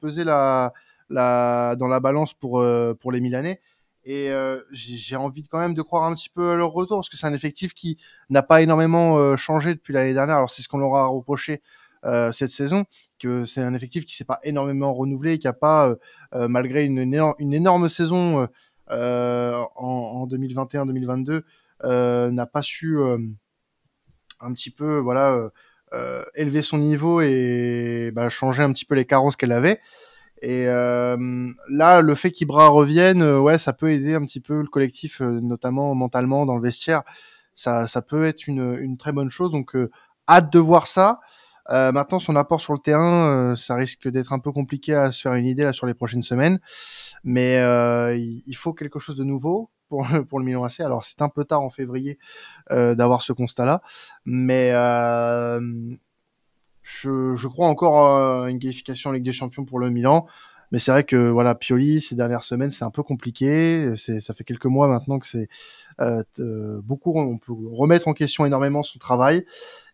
peser 0.00 0.24
la 0.24 0.72
la 1.10 1.76
dans 1.78 1.86
la 1.86 2.00
balance 2.00 2.34
pour 2.34 2.64
pour 3.00 3.12
les 3.12 3.20
Milanais. 3.20 3.60
Et 4.04 4.30
euh, 4.30 4.60
j'ai 4.72 5.16
envie 5.16 5.46
quand 5.46 5.58
même 5.58 5.74
de 5.74 5.82
croire 5.82 6.04
un 6.04 6.14
petit 6.14 6.28
peu 6.28 6.50
à 6.50 6.56
leur 6.56 6.72
retour, 6.72 6.98
parce 6.98 7.08
que 7.08 7.16
c'est 7.16 7.26
un 7.26 7.34
effectif 7.34 7.72
qui 7.72 7.98
n'a 8.30 8.42
pas 8.42 8.60
énormément 8.62 9.16
euh, 9.16 9.36
changé 9.36 9.74
depuis 9.74 9.94
l'année 9.94 10.14
dernière. 10.14 10.36
Alors 10.36 10.50
c'est 10.50 10.62
ce 10.62 10.68
qu'on 10.68 10.78
leur 10.78 10.94
a 10.96 11.06
reproché 11.06 11.62
euh, 12.04 12.32
cette 12.32 12.50
saison, 12.50 12.84
que 13.20 13.44
c'est 13.44 13.62
un 13.62 13.74
effectif 13.74 14.04
qui 14.04 14.16
s'est 14.16 14.24
pas 14.24 14.40
énormément 14.42 14.92
renouvelé, 14.92 15.38
qui 15.38 15.46
a 15.46 15.52
pas, 15.52 15.94
malgré 16.32 16.84
une, 16.84 16.98
énorme 16.98 17.88
saison 17.88 18.48
en, 18.90 19.66
en 19.76 20.26
2021-2022, 20.26 21.42
n'a 22.32 22.46
pas 22.46 22.62
su 22.62 22.98
un 24.40 24.52
petit 24.52 24.70
peu, 24.70 24.98
voilà, 24.98 25.50
élever 26.34 26.62
son 26.62 26.78
niveau 26.78 27.20
et 27.20 28.10
bah, 28.12 28.28
changer 28.30 28.64
un 28.64 28.72
petit 28.72 28.84
peu 28.84 28.96
les 28.96 29.04
carences 29.04 29.36
qu'elle 29.36 29.52
avait. 29.52 29.80
Et 30.42 30.66
euh, 30.66 31.48
là, 31.68 32.00
le 32.00 32.14
fait 32.16 32.32
qu'Ibra 32.32 32.66
revienne, 32.66 33.22
euh, 33.22 33.38
ouais, 33.38 33.58
ça 33.58 33.72
peut 33.72 33.92
aider 33.92 34.14
un 34.14 34.22
petit 34.22 34.40
peu 34.40 34.60
le 34.60 34.66
collectif, 34.66 35.20
euh, 35.20 35.40
notamment 35.40 35.94
mentalement 35.94 36.44
dans 36.44 36.56
le 36.56 36.62
vestiaire. 36.62 37.02
Ça, 37.54 37.86
ça 37.86 38.02
peut 38.02 38.26
être 38.26 38.48
une, 38.48 38.76
une 38.80 38.96
très 38.96 39.12
bonne 39.12 39.30
chose. 39.30 39.52
Donc, 39.52 39.76
hâte 40.28 40.52
de 40.52 40.58
voir 40.58 40.86
ça. 40.88 41.20
maintenant, 41.68 42.18
son 42.18 42.34
apport 42.34 42.60
sur 42.60 42.72
le 42.72 42.80
terrain, 42.80 43.54
ça 43.56 43.76
risque 43.76 44.08
d'être 44.08 44.32
un 44.32 44.40
peu 44.40 44.52
compliqué 44.52 44.94
à 44.94 45.12
se 45.12 45.22
faire 45.22 45.34
une 45.34 45.46
idée 45.46 45.62
là 45.62 45.72
sur 45.72 45.86
les 45.86 45.94
prochaines 45.94 46.22
semaines. 46.22 46.58
Mais 47.24 47.56
il 48.16 48.56
faut 48.56 48.72
quelque 48.72 48.98
chose 48.98 49.16
de 49.16 49.24
nouveau 49.24 49.70
pour, 49.88 50.06
pour 50.28 50.38
le 50.40 50.46
Milan 50.46 50.64
AC. 50.64 50.80
Alors, 50.80 51.04
c'est 51.04 51.20
un 51.22 51.28
peu 51.28 51.44
tard 51.44 51.62
en 51.62 51.70
février 51.70 52.18
d'avoir 52.70 53.22
ce 53.22 53.34
constat-là, 53.34 53.82
mais 54.24 54.72
je, 56.82 57.34
je 57.34 57.48
crois 57.48 57.68
encore 57.68 58.42
à 58.44 58.50
une 58.50 58.58
qualification 58.58 59.10
en 59.10 59.12
Ligue 59.12 59.24
des 59.24 59.32
Champions 59.32 59.64
pour 59.64 59.78
le 59.78 59.90
Milan. 59.90 60.26
Mais 60.72 60.78
c'est 60.78 60.90
vrai 60.90 61.04
que 61.04 61.28
voilà, 61.28 61.54
Pioli 61.54 62.00
ces 62.00 62.14
dernières 62.14 62.44
semaines 62.44 62.70
c'est 62.70 62.84
un 62.84 62.90
peu 62.90 63.02
compliqué. 63.02 63.94
Ça 63.96 64.32
fait 64.34 64.44
quelques 64.44 64.66
mois 64.66 64.88
maintenant 64.88 65.18
que 65.18 65.26
c'est 65.26 65.48
euh, 66.00 66.80
beaucoup. 66.82 67.12
On 67.14 67.38
peut 67.38 67.52
remettre 67.52 68.08
en 68.08 68.14
question 68.14 68.46
énormément 68.46 68.82
son 68.82 68.98
travail. 68.98 69.44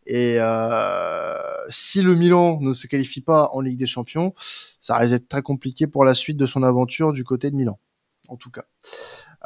Et 0.07 0.37
euh, 0.39 1.35
si 1.69 2.01
le 2.01 2.15
Milan 2.15 2.59
ne 2.61 2.73
se 2.73 2.87
qualifie 2.87 3.21
pas 3.21 3.51
en 3.53 3.61
Ligue 3.61 3.79
des 3.79 3.87
Champions, 3.87 4.35
ça 4.81 4.97
risque 4.97 5.11
d'être 5.11 5.29
très 5.29 5.43
compliqué 5.43 5.87
pour 5.87 6.05
la 6.05 6.15
suite 6.15 6.39
de 6.39 6.47
son 6.47 6.63
aventure 6.63 7.13
du 7.13 7.25
côté 7.25 7.51
de 7.51 7.57
Milan, 7.57 7.79
en 8.29 8.37
tout 8.37 8.51
cas. 8.51 8.65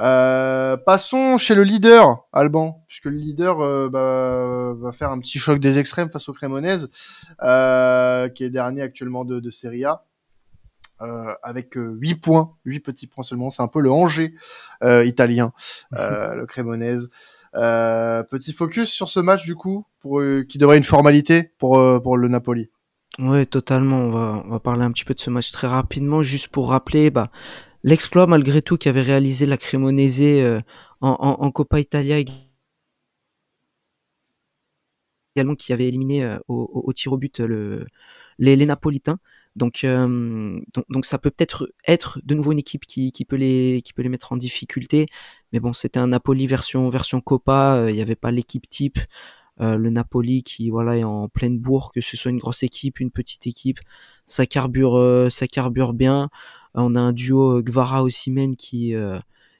Euh, 0.00 0.76
passons 0.76 1.36
chez 1.36 1.54
le 1.54 1.64
leader, 1.64 2.26
Alban, 2.32 2.82
puisque 2.88 3.06
le 3.06 3.16
leader 3.16 3.60
euh, 3.60 3.88
bah, 3.90 4.74
va 4.80 4.92
faire 4.92 5.10
un 5.10 5.18
petit 5.18 5.38
choc 5.38 5.58
des 5.58 5.78
extrêmes 5.78 6.10
face 6.10 6.28
au 6.28 6.32
Cremonese, 6.32 6.88
euh, 7.42 8.28
qui 8.28 8.44
est 8.44 8.50
dernier 8.50 8.82
actuellement 8.82 9.24
de, 9.24 9.40
de 9.40 9.50
Serie 9.50 9.84
A. 9.84 10.04
Euh, 11.00 11.34
avec 11.42 11.74
8 11.74 12.14
points, 12.16 12.54
8 12.64 12.80
petits 12.80 13.06
points 13.08 13.24
seulement, 13.24 13.50
c'est 13.50 13.62
un 13.62 13.68
peu 13.68 13.80
le 13.80 13.90
Angers 13.90 14.34
italien, 14.82 15.52
le 15.90 16.44
Cremonese. 16.46 17.08
petit 17.52 18.52
focus 18.52 18.90
sur 18.90 19.08
ce 19.08 19.18
match 19.18 19.44
du 19.44 19.56
coup, 19.56 19.84
pour, 20.00 20.22
qui 20.48 20.58
devrait 20.58 20.78
une 20.78 20.84
formalité 20.84 21.52
pour, 21.58 21.80
pour 22.02 22.16
le 22.16 22.28
Napoli. 22.28 22.70
Oui, 23.18 23.46
totalement. 23.46 23.98
On 23.98 24.10
va, 24.10 24.42
on 24.46 24.48
va 24.48 24.60
parler 24.60 24.84
un 24.84 24.92
petit 24.92 25.04
peu 25.04 25.12
de 25.14 25.20
ce 25.20 25.28
match 25.28 25.50
très 25.50 25.66
rapidement, 25.66 26.22
juste 26.22 26.48
pour 26.48 26.70
rappeler, 26.70 27.10
bah, 27.10 27.30
l'exploit 27.82 28.26
malgré 28.26 28.62
tout 28.62 28.76
qu'avait 28.76 29.02
réalisé 29.02 29.46
la 29.46 29.56
Cremonese 29.56 30.22
euh, 30.22 30.60
en, 31.00 31.10
en, 31.18 31.50
Coppa 31.50 31.80
Italia 31.80 32.16
également 35.34 35.54
qui 35.56 35.72
avait 35.72 35.88
éliminé 35.88 36.24
euh, 36.24 36.38
au, 36.48 36.82
au, 36.84 36.92
tir 36.92 37.12
au 37.12 37.16
but 37.16 37.40
le, 37.40 37.86
les, 38.38 38.56
les 38.56 38.66
Napolitains. 38.66 39.18
Donc, 39.54 39.84
euh, 39.84 40.60
donc, 40.74 40.84
donc, 40.88 41.04
ça 41.04 41.18
peut 41.18 41.30
peut-être 41.30 41.70
être 41.86 42.20
de 42.24 42.34
nouveau 42.34 42.52
une 42.52 42.58
équipe 42.58 42.86
qui, 42.86 43.12
qui, 43.12 43.26
peut 43.26 43.36
les, 43.36 43.82
qui 43.84 43.92
peut 43.92 44.02
les 44.02 44.08
mettre 44.08 44.32
en 44.32 44.36
difficulté. 44.36 45.06
Mais 45.52 45.60
bon, 45.60 45.74
c'était 45.74 45.98
un 45.98 46.06
Napoli 46.06 46.46
version, 46.46 46.88
version 46.88 47.20
Copa. 47.20 47.86
Il 47.88 47.94
n'y 47.94 48.00
avait 48.00 48.16
pas 48.16 48.30
l'équipe 48.30 48.68
type. 48.68 48.98
Le 49.60 49.90
Napoli 49.90 50.42
qui 50.42 50.70
voilà 50.70 50.96
est 50.96 51.04
en 51.04 51.28
pleine 51.28 51.58
bourre, 51.58 51.92
que 51.92 52.00
ce 52.00 52.16
soit 52.16 52.30
une 52.30 52.38
grosse 52.38 52.62
équipe, 52.62 52.98
une 52.98 53.10
petite 53.10 53.46
équipe, 53.46 53.78
ça 54.26 54.46
carbure, 54.46 55.28
ça 55.30 55.46
carbure 55.46 55.92
bien. 55.92 56.30
On 56.74 56.94
a 56.94 57.00
un 57.00 57.12
duo 57.12 57.58
euh, 57.58 57.62
Gvara 57.62 58.02
Osimen 58.02 58.56
qui, 58.56 58.94
euh, 58.94 59.18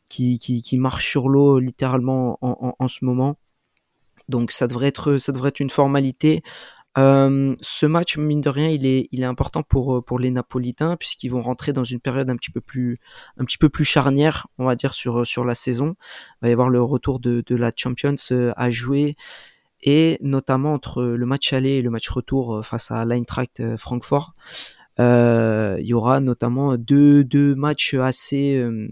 qui, 0.09 0.38
qui, 0.38 0.62
qui 0.62 0.78
marche 0.78 1.09
sur 1.09 1.28
l'eau 1.28 1.59
littéralement 1.59 2.38
en, 2.40 2.57
en, 2.61 2.76
en, 2.78 2.88
ce 2.88 3.04
moment. 3.04 3.37
Donc 4.28 4.52
ça 4.52 4.66
devrait 4.66 4.88
être, 4.88 5.19
ça 5.19 5.33
devrait 5.33 5.49
être 5.49 5.61
une 5.61 5.71
formalité. 5.71 6.42
Euh, 6.99 7.57
ce 7.62 7.87
match, 7.87 8.19
mine 8.19 8.42
de 8.42 8.50
rien, 8.50 8.69
il 8.69 8.85
est, 8.85 9.09
il 9.12 9.23
est 9.23 9.26
important 9.26 9.62
pour, 9.62 10.04
pour 10.04 10.19
les 10.19 10.31
Napolitains 10.31 10.97
puisqu'ils 10.97 11.31
vont 11.31 11.40
rentrer 11.40 11.73
dans 11.73 11.85
une 11.85 12.00
période 12.00 12.28
un 12.28 12.37
petit 12.37 12.50
peu 12.50 12.61
plus, 12.61 12.99
un 13.38 13.45
petit 13.45 13.59
peu 13.59 13.71
plus 13.71 13.85
charnière, 13.85 14.47
on 14.59 14.66
va 14.66 14.76
dire 14.76 14.92
sur 14.92 15.26
sur 15.26 15.45
la 15.45 15.54
saison. 15.54 15.97
Il 16.40 16.42
va 16.42 16.49
y 16.50 16.52
avoir 16.52 16.69
le 16.69 16.83
retour 16.83 17.19
de, 17.19 17.42
de 17.47 17.57
la 17.57 17.73
Champions 17.75 18.16
euh, 18.31 18.52
à 18.57 18.71
jouer 18.71 19.16
et 19.83 20.19
notamment 20.21 20.75
entre 20.75 21.02
le 21.02 21.26
match 21.26 21.52
aller 21.52 21.73
et 21.73 21.83
le 21.83 21.90
match 21.90 22.09
retour 22.09 22.64
face 22.64 22.90
à 22.90 23.04
l'Eintracht 23.04 23.76
Francfort. 23.76 24.35
Euh, 25.01 25.77
il 25.81 25.87
y 25.87 25.95
aura 25.95 26.21
notamment 26.21 26.77
deux, 26.77 27.25
deux 27.25 27.55
matchs 27.55 27.95
assez, 27.95 28.57
euh, 28.57 28.89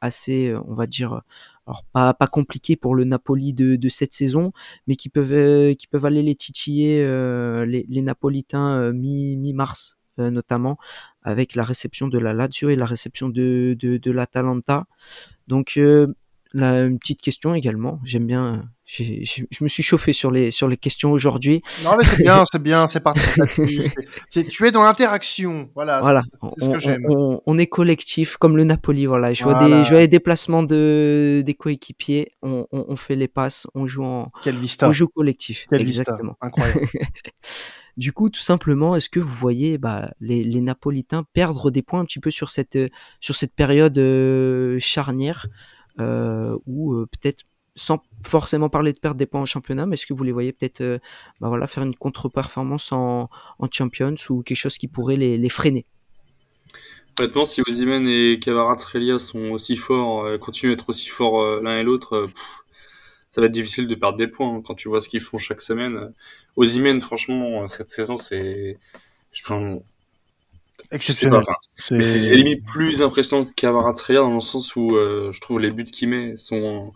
assez, 0.00 0.50
euh, 0.50 0.60
on 0.66 0.74
va 0.74 0.86
dire, 0.86 1.22
alors 1.66 1.84
pas, 1.92 2.12
pas 2.12 2.26
compliqués 2.26 2.76
pour 2.76 2.94
le 2.94 3.04
Napoli 3.04 3.52
de, 3.54 3.76
de 3.76 3.88
cette 3.88 4.12
saison, 4.12 4.52
mais 4.86 4.96
qui 4.96 5.08
peuvent, 5.08 5.74
qui 5.76 5.86
peuvent 5.86 6.04
aller 6.04 6.22
les 6.22 6.34
titiller 6.34 6.98
les, 7.66 7.86
les 7.88 8.02
Napolitains 8.02 8.92
mi, 8.92 9.36
mi-mars 9.36 9.96
notamment, 10.18 10.78
avec 11.22 11.56
la 11.56 11.64
réception 11.64 12.06
de 12.06 12.18
la 12.18 12.32
Lazio 12.34 12.68
et 12.68 12.76
la 12.76 12.86
réception 12.86 13.28
de, 13.28 13.76
de, 13.78 13.96
de 13.96 14.10
l'Atalanta. 14.10 14.86
Donc 15.48 15.78
Là, 16.54 16.82
une 16.82 17.00
petite 17.00 17.20
question 17.20 17.52
également. 17.52 17.98
J'aime 18.04 18.28
bien. 18.28 18.70
Je 18.84 19.44
me 19.60 19.66
suis 19.66 19.82
chauffé 19.82 20.12
sur 20.12 20.30
les 20.30 20.52
sur 20.52 20.68
les 20.68 20.76
questions 20.76 21.10
aujourd'hui. 21.10 21.62
Non 21.82 21.96
mais 21.98 22.04
c'est 22.04 22.22
bien, 22.22 22.44
c'est 22.50 22.62
bien, 22.62 22.86
c'est 22.86 23.00
participatif. 23.02 23.92
tu 24.30 24.64
es 24.64 24.70
dans 24.70 24.84
l'interaction, 24.84 25.68
voilà. 25.74 26.00
Voilà. 26.00 26.22
C'est 26.56 26.66
ce 26.66 26.70
que 26.70 26.78
j'aime. 26.78 27.06
On, 27.08 27.40
on, 27.44 27.58
est 27.58 27.66
collectif 27.66 28.36
comme 28.36 28.56
le 28.56 28.62
Napoli, 28.62 29.06
voilà. 29.06 29.34
Je 29.34 29.42
vois 29.42 29.66
des 29.66 29.84
je 29.84 29.90
vois 29.90 29.98
les 29.98 30.06
déplacements 30.06 30.62
de 30.62 31.42
des 31.44 31.54
coéquipiers. 31.54 32.30
On, 32.42 32.68
on, 32.70 32.84
on, 32.86 32.96
fait 32.96 33.16
les 33.16 33.28
passes, 33.28 33.66
on 33.74 33.88
joue 33.88 34.04
en. 34.04 34.30
Quel 34.44 34.56
vista. 34.56 34.88
On 34.88 34.92
joue 34.92 35.08
collectif. 35.08 35.66
Quel 35.70 35.82
Exactement. 35.82 36.36
Vista. 36.40 36.46
Incroyable. 36.46 36.88
du 37.96 38.12
coup, 38.12 38.30
tout 38.30 38.40
simplement, 38.40 38.94
est-ce 38.94 39.08
que 39.08 39.18
vous 39.18 39.34
voyez 39.34 39.76
bah, 39.76 40.12
les, 40.20 40.44
les 40.44 40.60
Napolitains 40.60 41.24
perdre 41.32 41.72
des 41.72 41.82
points 41.82 41.98
un 42.00 42.04
petit 42.04 42.20
peu 42.20 42.30
sur 42.30 42.50
cette 42.50 42.78
sur 43.18 43.34
cette 43.34 43.54
période 43.54 43.98
euh, 43.98 44.78
charnière? 44.78 45.48
Euh, 46.00 46.56
ou 46.66 46.94
euh, 46.94 47.06
peut-être 47.06 47.44
sans 47.76 48.02
forcément 48.24 48.68
parler 48.68 48.92
de 48.92 48.98
perdre 48.98 49.18
des 49.18 49.26
points 49.26 49.40
en 49.40 49.46
championnat, 49.46 49.86
mais 49.86 49.94
est-ce 49.94 50.06
que 50.06 50.14
vous 50.14 50.22
les 50.22 50.32
voyez 50.32 50.52
peut-être 50.52 50.80
euh, 50.80 50.98
bah 51.40 51.48
voilà, 51.48 51.66
faire 51.66 51.82
une 51.82 51.94
contre-performance 51.94 52.92
en, 52.92 53.28
en, 53.58 53.68
Champions 53.70 54.14
ou 54.30 54.42
quelque 54.42 54.56
chose 54.56 54.78
qui 54.78 54.86
pourrait 54.86 55.16
les, 55.16 55.48
freiner? 55.48 55.86
Honnêtement, 57.18 57.44
si 57.44 57.62
Ozymen 57.66 58.06
et 58.06 58.38
Kvaratskhelia 58.40 59.18
sont 59.18 59.50
aussi 59.50 59.76
forts, 59.76 60.24
euh, 60.24 60.38
continuent 60.38 60.70
à 60.70 60.74
être 60.74 60.88
aussi 60.88 61.08
forts 61.08 61.60
l'un 61.60 61.78
et 61.78 61.82
l'autre, 61.82 62.28
ça 63.30 63.40
va 63.40 63.48
être 63.48 63.52
difficile 63.52 63.88
de 63.88 63.94
perdre 63.94 64.18
des 64.18 64.28
points 64.28 64.56
hein, 64.56 64.62
quand 64.64 64.74
tu 64.74 64.88
vois 64.88 65.00
ce 65.00 65.08
qu'ils 65.08 65.20
font 65.20 65.38
chaque 65.38 65.60
semaine. 65.60 66.12
Ozymen, 66.56 67.00
franchement, 67.00 67.66
cette 67.66 67.90
saison, 67.90 68.16
c'est, 68.16 68.78
Exceptionnel. 70.90 71.42
C'est 71.76 72.36
limite 72.36 72.64
plus 72.64 73.02
impressionnant 73.02 73.46
qu'Avaratria 73.56 74.20
dans 74.20 74.34
le 74.34 74.40
sens 74.40 74.76
où 74.76 74.96
euh, 74.96 75.32
je 75.32 75.40
trouve 75.40 75.60
les 75.60 75.70
buts 75.70 75.84
qu'il 75.84 76.08
met 76.08 76.36
sont 76.36 76.92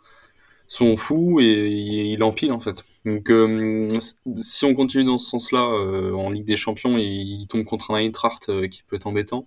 sont 0.70 0.98
fous 0.98 1.40
et 1.40 1.68
il 1.68 2.22
empile 2.22 2.52
en 2.52 2.60
fait. 2.60 2.84
Donc 3.06 3.30
euh, 3.30 3.88
si 4.36 4.64
on 4.66 4.74
continue 4.74 5.04
dans 5.04 5.18
ce 5.18 5.30
sens-là 5.30 5.60
euh, 5.60 6.12
en 6.12 6.30
Ligue 6.30 6.44
des 6.44 6.56
Champions, 6.56 6.98
il, 6.98 7.46
tombe 7.48 7.64
contre 7.64 7.92
un 7.92 7.98
Eintracht 7.98 8.68
qui 8.68 8.82
peut 8.82 8.96
être 8.96 9.06
embêtant. 9.06 9.46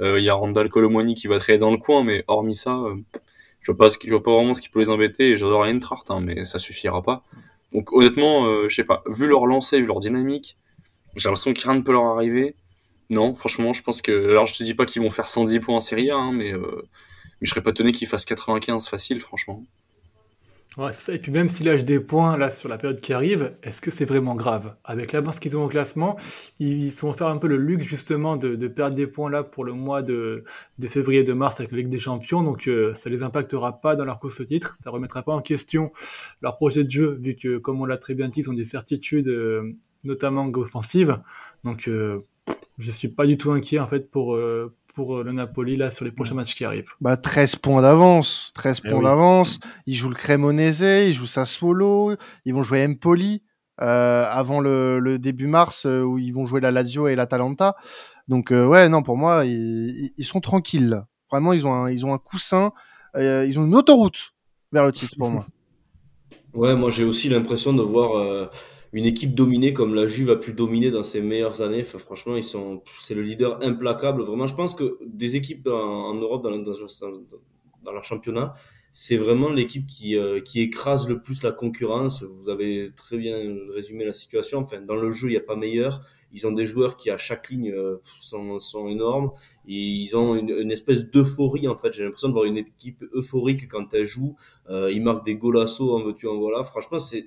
Il 0.00 0.22
y 0.22 0.30
a 0.30 0.34
Randall 0.34 0.68
Colomwani 0.68 1.14
qui 1.14 1.28
va 1.28 1.38
traîner 1.38 1.58
dans 1.58 1.70
le 1.70 1.76
coin, 1.76 2.02
mais 2.02 2.24
hormis 2.26 2.56
ça, 2.56 2.82
je 3.60 3.70
vois 3.70 3.78
pas 3.78 3.88
ce 3.88 3.98
qui, 3.98 4.08
je 4.08 4.14
vois 4.14 4.22
pas 4.22 4.34
vraiment 4.34 4.54
ce 4.54 4.60
qui 4.60 4.68
peut 4.68 4.80
les 4.80 4.90
embêter. 4.90 5.30
Et 5.30 5.36
j'adore 5.36 5.64
Eintracht, 5.64 6.10
hein, 6.10 6.20
mais 6.20 6.44
ça 6.44 6.58
suffira 6.58 7.02
pas. 7.02 7.22
Donc 7.72 7.92
honnêtement, 7.92 8.68
je 8.68 8.74
sais 8.74 8.82
pas. 8.82 9.04
Vu 9.06 9.28
leur 9.28 9.46
lancer, 9.46 9.80
vu 9.80 9.86
leur 9.86 10.00
dynamique, 10.00 10.56
j'ai 11.14 11.28
l'impression 11.28 11.54
que 11.54 11.60
rien 11.62 11.74
ne 11.74 11.82
peut 11.82 11.92
leur 11.92 12.06
arriver. 12.06 12.56
Non, 13.12 13.34
franchement, 13.34 13.72
je 13.72 13.82
pense 13.82 14.00
que. 14.02 14.30
Alors, 14.30 14.46
je 14.46 14.54
te 14.54 14.64
dis 14.64 14.74
pas 14.74 14.86
qu'ils 14.86 15.02
vont 15.02 15.10
faire 15.10 15.28
110 15.28 15.60
points 15.60 15.76
en 15.76 15.80
Série 15.80 16.10
A, 16.10 16.16
hein, 16.16 16.32
mais, 16.32 16.52
euh... 16.52 16.82
mais 17.40 17.46
je 17.46 17.50
serais 17.50 17.62
pas 17.62 17.70
étonné 17.70 17.92
qu'ils 17.92 18.08
fassent 18.08 18.24
95 18.24 18.88
facile, 18.88 19.20
franchement. 19.20 19.62
Ouais, 20.78 20.92
ça. 20.94 21.12
Et 21.12 21.18
puis 21.18 21.30
même 21.30 21.50
s'ils 21.50 21.66
lâchent 21.66 21.84
des 21.84 22.00
points 22.00 22.38
là 22.38 22.50
sur 22.50 22.70
la 22.70 22.78
période 22.78 22.98
qui 22.98 23.12
arrive, 23.12 23.54
est-ce 23.62 23.82
que 23.82 23.90
c'est 23.90 24.06
vraiment 24.06 24.34
grave? 24.34 24.74
Avec 24.84 25.12
l'avance 25.12 25.38
qu'ils 25.38 25.54
ont 25.54 25.64
au 25.64 25.68
classement, 25.68 26.16
ils, 26.60 26.90
vont 26.92 27.12
faire 27.12 27.28
un 27.28 27.36
peu 27.36 27.46
le 27.46 27.58
luxe 27.58 27.84
justement 27.84 28.38
de, 28.38 28.56
perdre 28.68 28.96
des 28.96 29.06
points 29.06 29.28
là 29.28 29.42
pour 29.42 29.64
le 29.64 29.74
mois 29.74 30.00
de, 30.00 30.44
février 30.88 31.24
de 31.24 31.34
mars 31.34 31.60
avec 31.60 31.72
la 31.72 31.78
Ligue 31.78 31.90
des 31.90 32.00
Champions. 32.00 32.40
Donc 32.40 32.68
euh, 32.68 32.94
ça 32.94 33.10
les 33.10 33.22
impactera 33.22 33.82
pas 33.82 33.96
dans 33.96 34.06
leur 34.06 34.18
course 34.18 34.40
au 34.40 34.44
titre, 34.44 34.78
ça 34.82 34.88
remettra 34.88 35.22
pas 35.22 35.34
en 35.34 35.42
question 35.42 35.92
leur 36.40 36.56
projet 36.56 36.84
de 36.84 36.90
jeu 36.90 37.18
vu 37.20 37.34
que 37.34 37.58
comme 37.58 37.82
on 37.82 37.84
l'a 37.84 37.98
très 37.98 38.14
bien 38.14 38.28
dit, 38.28 38.40
ils 38.40 38.48
ont 38.48 38.54
des 38.54 38.64
certitudes 38.64 39.28
euh, 39.28 39.62
notamment 40.04 40.46
offensives. 40.54 41.18
Donc 41.64 41.86
euh, 41.86 42.18
je 42.78 42.90
suis 42.90 43.08
pas 43.08 43.26
du 43.26 43.36
tout 43.36 43.52
inquiet 43.52 43.78
en 43.78 43.86
fait 43.86 44.10
pour 44.10 44.34
euh, 44.34 44.74
pour 44.94 45.16
euh, 45.16 45.22
le 45.22 45.32
Napoli 45.32 45.76
là 45.76 45.90
sur 45.90 46.04
les 46.04 46.12
prochains 46.12 46.34
matchs 46.34 46.54
qui 46.54 46.64
arrivent. 46.64 46.90
Bah 47.00 47.16
13 47.16 47.56
points 47.56 47.82
d'avance, 47.82 48.52
13 48.54 48.82
eh 48.84 48.90
points 48.90 49.02
d'avance. 49.02 49.58
Ils 49.86 49.94
jouent 49.94 50.10
le 50.10 50.14
Cremonese, 50.14 50.80
ils 51.08 51.14
jouent 51.14 51.26
Sassuolo, 51.26 52.16
ils 52.44 52.54
vont 52.54 52.62
jouer 52.62 52.84
Empoli 52.84 53.42
euh, 53.80 54.24
avant 54.28 54.60
le, 54.60 54.98
le, 54.98 55.18
début 55.18 55.46
mars 55.46 55.86
euh, 55.86 56.02
où 56.02 56.18
ils 56.18 56.32
vont 56.32 56.46
jouer 56.46 56.60
la 56.60 56.70
Lazio 56.70 57.08
et 57.08 57.14
la 57.14 57.26
Talenta. 57.26 57.76
Donc 58.28 58.50
ouais 58.50 58.88
non 58.88 59.02
pour 59.02 59.16
moi 59.16 59.44
ils, 59.44 60.12
ils, 60.16 60.24
sont 60.24 60.40
tranquilles. 60.40 61.02
Vraiment 61.30 61.52
ils 61.52 61.66
ont 61.66 61.74
un, 61.74 61.90
ils 61.90 62.06
ont 62.06 62.14
un 62.14 62.18
coussin, 62.18 62.72
ils 63.16 63.58
ont 63.58 63.64
une 63.64 63.74
autoroute 63.74 64.32
vers 64.72 64.86
le 64.86 64.92
titre 64.92 65.16
pour 65.18 65.30
moi. 65.30 65.46
Ouais 66.54 66.76
moi 66.76 66.90
j'ai 66.90 67.04
aussi 67.04 67.30
l'impression 67.30 67.72
de 67.72 67.80
voir 67.80 68.50
une 68.92 69.06
équipe 69.06 69.34
dominée 69.34 69.72
comme 69.72 69.94
la 69.94 70.06
Juve 70.06 70.30
a 70.30 70.36
pu 70.36 70.52
dominer 70.52 70.90
dans 70.90 71.04
ses 71.04 71.22
meilleures 71.22 71.62
années. 71.62 71.80
Enfin, 71.80 71.98
franchement, 71.98 72.36
ils 72.36 72.44
sont, 72.44 72.82
c'est 73.00 73.14
le 73.14 73.22
leader 73.22 73.62
implacable. 73.62 74.22
Vraiment, 74.22 74.46
je 74.46 74.54
pense 74.54 74.74
que 74.74 74.98
des 75.06 75.34
équipes 75.36 75.66
en, 75.66 76.14
Europe, 76.14 76.42
dans, 76.42 77.92
leur 77.92 78.04
championnat, 78.04 78.54
c'est 78.92 79.16
vraiment 79.16 79.48
l'équipe 79.48 79.86
qui, 79.86 80.18
euh, 80.18 80.40
qui 80.40 80.60
écrase 80.60 81.08
le 81.08 81.22
plus 81.22 81.42
la 81.42 81.52
concurrence. 81.52 82.22
Vous 82.22 82.50
avez 82.50 82.90
très 82.94 83.16
bien 83.16 83.38
résumé 83.70 84.04
la 84.04 84.12
situation. 84.12 84.58
Enfin, 84.58 84.82
dans 84.82 84.96
le 84.96 85.10
jeu, 85.10 85.28
il 85.28 85.30
n'y 85.30 85.36
a 85.38 85.40
pas 85.40 85.56
meilleur. 85.56 86.02
Ils 86.30 86.46
ont 86.46 86.52
des 86.52 86.66
joueurs 86.66 86.98
qui, 86.98 87.08
à 87.08 87.16
chaque 87.16 87.48
ligne, 87.48 87.72
euh, 87.72 87.96
sont, 88.02 88.88
énormes. 88.88 89.30
Ils 89.66 90.14
ont 90.14 90.34
une, 90.34 90.70
espèce 90.70 91.10
d'euphorie, 91.10 91.66
en 91.66 91.76
fait. 91.76 91.94
J'ai 91.94 92.04
l'impression 92.04 92.28
de 92.28 92.34
voir 92.34 92.44
une 92.44 92.58
équipe 92.58 93.02
euphorique 93.14 93.68
quand 93.68 93.94
elle 93.94 94.04
joue. 94.04 94.36
Euh, 94.68 94.92
ils 94.92 95.02
marquent 95.02 95.24
des 95.24 95.36
golassos 95.36 95.96
en 95.96 96.04
veux-tu, 96.04 96.28
en 96.28 96.38
voilà. 96.38 96.62
Franchement, 96.64 96.98
c'est 96.98 97.24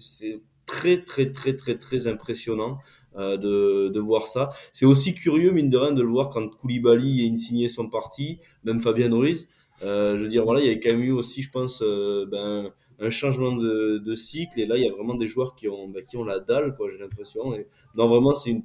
très 0.66 1.04
très 1.04 1.32
très 1.32 1.56
très 1.56 1.78
très 1.78 2.08
impressionnant 2.08 2.80
euh, 3.18 3.38
de, 3.38 3.90
de 3.90 4.00
voir 4.00 4.28
ça. 4.28 4.50
C'est 4.72 4.86
aussi 4.86 5.16
curieux 5.16 5.52
mine 5.52 5.70
de 5.70 5.78
rien 5.78 5.94
de 5.94 6.02
le 6.02 6.10
voir 6.10 6.30
quand 6.30 6.48
Koulibaly 6.50 7.26
et 7.26 7.30
Insigné 7.32 7.68
sont 7.70 7.90
partis, 7.90 8.40
même 8.64 8.82
Fabien 8.82 9.14
Ruiz. 9.14 9.48
Euh, 9.84 10.18
je 10.18 10.24
veux 10.24 10.30
dire 10.30 10.44
voilà, 10.44 10.62
il 10.62 10.68
y 10.68 10.70
a 10.70 10.76
quand 10.76 10.90
même 10.90 11.04
eu 11.04 11.12
aussi, 11.12 11.42
je 11.42 11.52
pense, 11.52 11.82
euh, 11.82 12.26
ben, 12.30 12.72
un 13.00 13.10
changement 13.10 13.54
de, 13.54 13.98
de, 13.98 14.16
cycle 14.16 14.60
et 14.60 14.66
là 14.66 14.78
il 14.78 14.84
y 14.84 14.88
a 14.88 14.92
vraiment 14.92 15.16
des 15.16 15.28
joueurs 15.28 15.56
qui 15.56 15.68
ont 15.68 15.90
ben, 15.90 16.02
qui 16.02 16.18
ont 16.18 16.24
la 16.24 16.40
dalle 16.40 16.76
quoi, 16.76 16.90
j'ai 16.90 16.98
l'impression. 16.98 17.54
Et... 17.54 17.68
Non 17.96 18.08
vraiment 18.08 18.34
c'est 18.34 18.52
une 18.52 18.64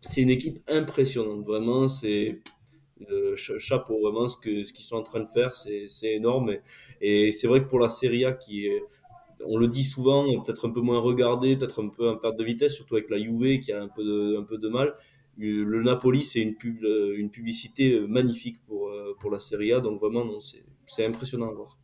c'est 0.00 0.22
une 0.22 0.30
équipe 0.30 0.58
impressionnante 0.68 1.44
vraiment 1.44 1.88
c'est 1.88 2.40
euh, 3.10 3.34
chapeau 3.36 4.00
vraiment 4.00 4.28
ce 4.28 4.36
que 4.36 4.64
ce 4.64 4.72
qu'ils 4.72 4.84
sont 4.84 4.96
en 4.96 5.02
train 5.02 5.20
de 5.20 5.28
faire 5.28 5.54
c'est 5.54 5.86
c'est 5.88 6.14
énorme 6.14 6.50
et, 7.00 7.28
et 7.28 7.32
c'est 7.32 7.46
vrai 7.46 7.62
que 7.62 7.68
pour 7.68 7.78
la 7.78 7.88
Serie 7.88 8.24
A 8.24 8.32
qui 8.32 8.66
est 8.66 8.82
on 9.44 9.56
le 9.56 9.68
dit 9.68 9.84
souvent, 9.84 10.40
peut-être 10.42 10.66
un 10.66 10.70
peu 10.70 10.80
moins 10.80 10.98
regardé, 10.98 11.56
peut-être 11.56 11.82
un 11.82 11.88
peu 11.88 12.08
en 12.08 12.16
perte 12.16 12.36
de 12.36 12.44
vitesse, 12.44 12.74
surtout 12.74 12.96
avec 12.96 13.10
la 13.10 13.18
Juve 13.18 13.60
qui 13.60 13.72
a 13.72 13.82
un 13.82 13.88
peu 13.88 14.04
de, 14.04 14.36
un 14.38 14.44
peu 14.44 14.58
de 14.58 14.68
mal. 14.68 14.94
Le 15.40 15.82
Napoli, 15.82 16.24
c'est 16.24 16.40
une, 16.40 16.56
pub, 16.56 16.82
une 16.82 17.30
publicité 17.30 18.00
magnifique 18.08 18.60
pour, 18.66 18.88
euh, 18.88 19.16
pour 19.20 19.30
la 19.30 19.38
Serie 19.38 19.72
A, 19.72 19.80
donc 19.80 20.00
vraiment, 20.00 20.24
c'est 20.86 21.06
impressionnant 21.06 21.48
à 21.48 21.54
voir. 21.54 21.78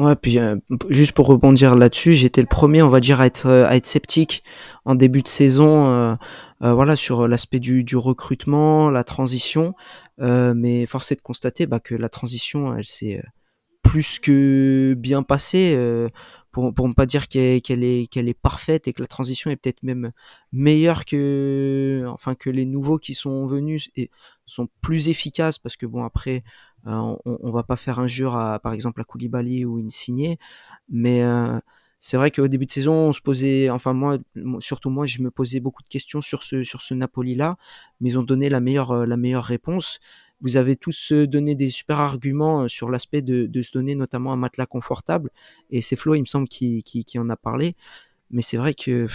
Ouais, 0.00 0.16
puis 0.16 0.38
euh, 0.38 0.56
juste 0.88 1.12
pour 1.12 1.26
rebondir 1.26 1.76
là-dessus, 1.76 2.14
j'étais 2.14 2.40
le 2.40 2.48
premier, 2.48 2.82
on 2.82 2.88
va 2.88 3.00
dire, 3.00 3.20
à 3.20 3.26
être, 3.26 3.48
à 3.48 3.76
être 3.76 3.86
sceptique 3.86 4.42
en 4.84 4.96
début 4.96 5.22
de 5.22 5.28
saison, 5.28 5.86
euh, 5.86 6.16
voilà, 6.60 6.96
sur 6.96 7.28
l'aspect 7.28 7.60
du, 7.60 7.84
du 7.84 7.96
recrutement, 7.96 8.90
la 8.90 9.04
transition, 9.04 9.74
mais 10.18 10.86
force 10.86 11.12
est 11.12 11.16
de 11.16 11.20
constater 11.20 11.66
bah, 11.66 11.78
que 11.78 11.94
la 11.94 12.08
transition, 12.08 12.74
elle 12.76 12.84
s'est 12.84 13.22
plus 13.82 14.18
que 14.18 14.94
bien 14.98 15.22
passée 15.22 15.76
pour, 16.72 16.88
ne 16.88 16.94
pas 16.94 17.06
dire 17.06 17.28
qu'elle 17.28 17.84
est, 17.84 18.10
qu'elle 18.10 18.28
est 18.28 18.34
parfaite 18.34 18.88
et 18.88 18.92
que 18.92 19.02
la 19.02 19.06
transition 19.06 19.50
est 19.50 19.56
peut-être 19.56 19.82
même 19.82 20.12
meilleure 20.52 21.04
que, 21.04 22.04
enfin, 22.08 22.34
que 22.34 22.50
les 22.50 22.64
nouveaux 22.64 22.98
qui 22.98 23.14
sont 23.14 23.46
venus 23.46 23.90
et 23.96 24.10
sont 24.46 24.68
plus 24.80 25.08
efficaces 25.08 25.58
parce 25.58 25.76
que 25.76 25.86
bon, 25.86 26.04
après, 26.04 26.42
euh, 26.86 26.92
on, 26.92 27.18
on, 27.24 27.50
va 27.50 27.62
pas 27.62 27.76
faire 27.76 28.00
injure 28.00 28.36
à, 28.36 28.58
par 28.58 28.72
exemple, 28.72 29.00
à 29.00 29.04
Koulibaly 29.04 29.64
ou 29.64 29.78
Insigné, 29.78 30.38
mais 30.88 31.22
euh, 31.22 31.58
c'est 32.00 32.16
vrai 32.16 32.30
qu'au 32.30 32.48
début 32.48 32.66
de 32.66 32.72
saison, 32.72 32.92
on 32.92 33.12
se 33.12 33.20
posait, 33.20 33.70
enfin 33.70 33.92
moi, 33.92 34.18
surtout 34.60 34.90
moi, 34.90 35.06
je 35.06 35.20
me 35.22 35.30
posais 35.30 35.60
beaucoup 35.60 35.82
de 35.82 35.88
questions 35.88 36.20
sur 36.20 36.42
ce 36.44 36.62
sur 36.62 36.82
ce 36.82 36.94
Napoli 36.94 37.34
là, 37.34 37.56
mais 38.00 38.10
ils 38.10 38.18
ont 38.18 38.22
donné 38.22 38.48
la 38.48 38.60
meilleure 38.60 38.92
euh, 38.92 39.06
la 39.06 39.16
meilleure 39.16 39.44
réponse. 39.44 40.00
Vous 40.40 40.56
avez 40.56 40.76
tous 40.76 41.12
euh, 41.12 41.26
donné 41.26 41.54
des 41.54 41.68
super 41.68 41.98
arguments 41.98 42.62
euh, 42.62 42.68
sur 42.68 42.90
l'aspect 42.90 43.22
de, 43.22 43.46
de, 43.46 43.62
se 43.62 43.72
donner 43.72 43.94
notamment 43.94 44.32
un 44.32 44.36
matelas 44.36 44.66
confortable. 44.66 45.30
Et 45.70 45.82
c'est 45.82 45.96
Flo, 45.96 46.14
il 46.14 46.20
me 46.20 46.26
semble, 46.26 46.48
qui, 46.48 46.82
qui, 46.84 47.04
qui 47.04 47.18
en 47.18 47.28
a 47.28 47.36
parlé. 47.36 47.74
Mais 48.30 48.42
c'est 48.42 48.56
vrai 48.56 48.74
que, 48.74 49.06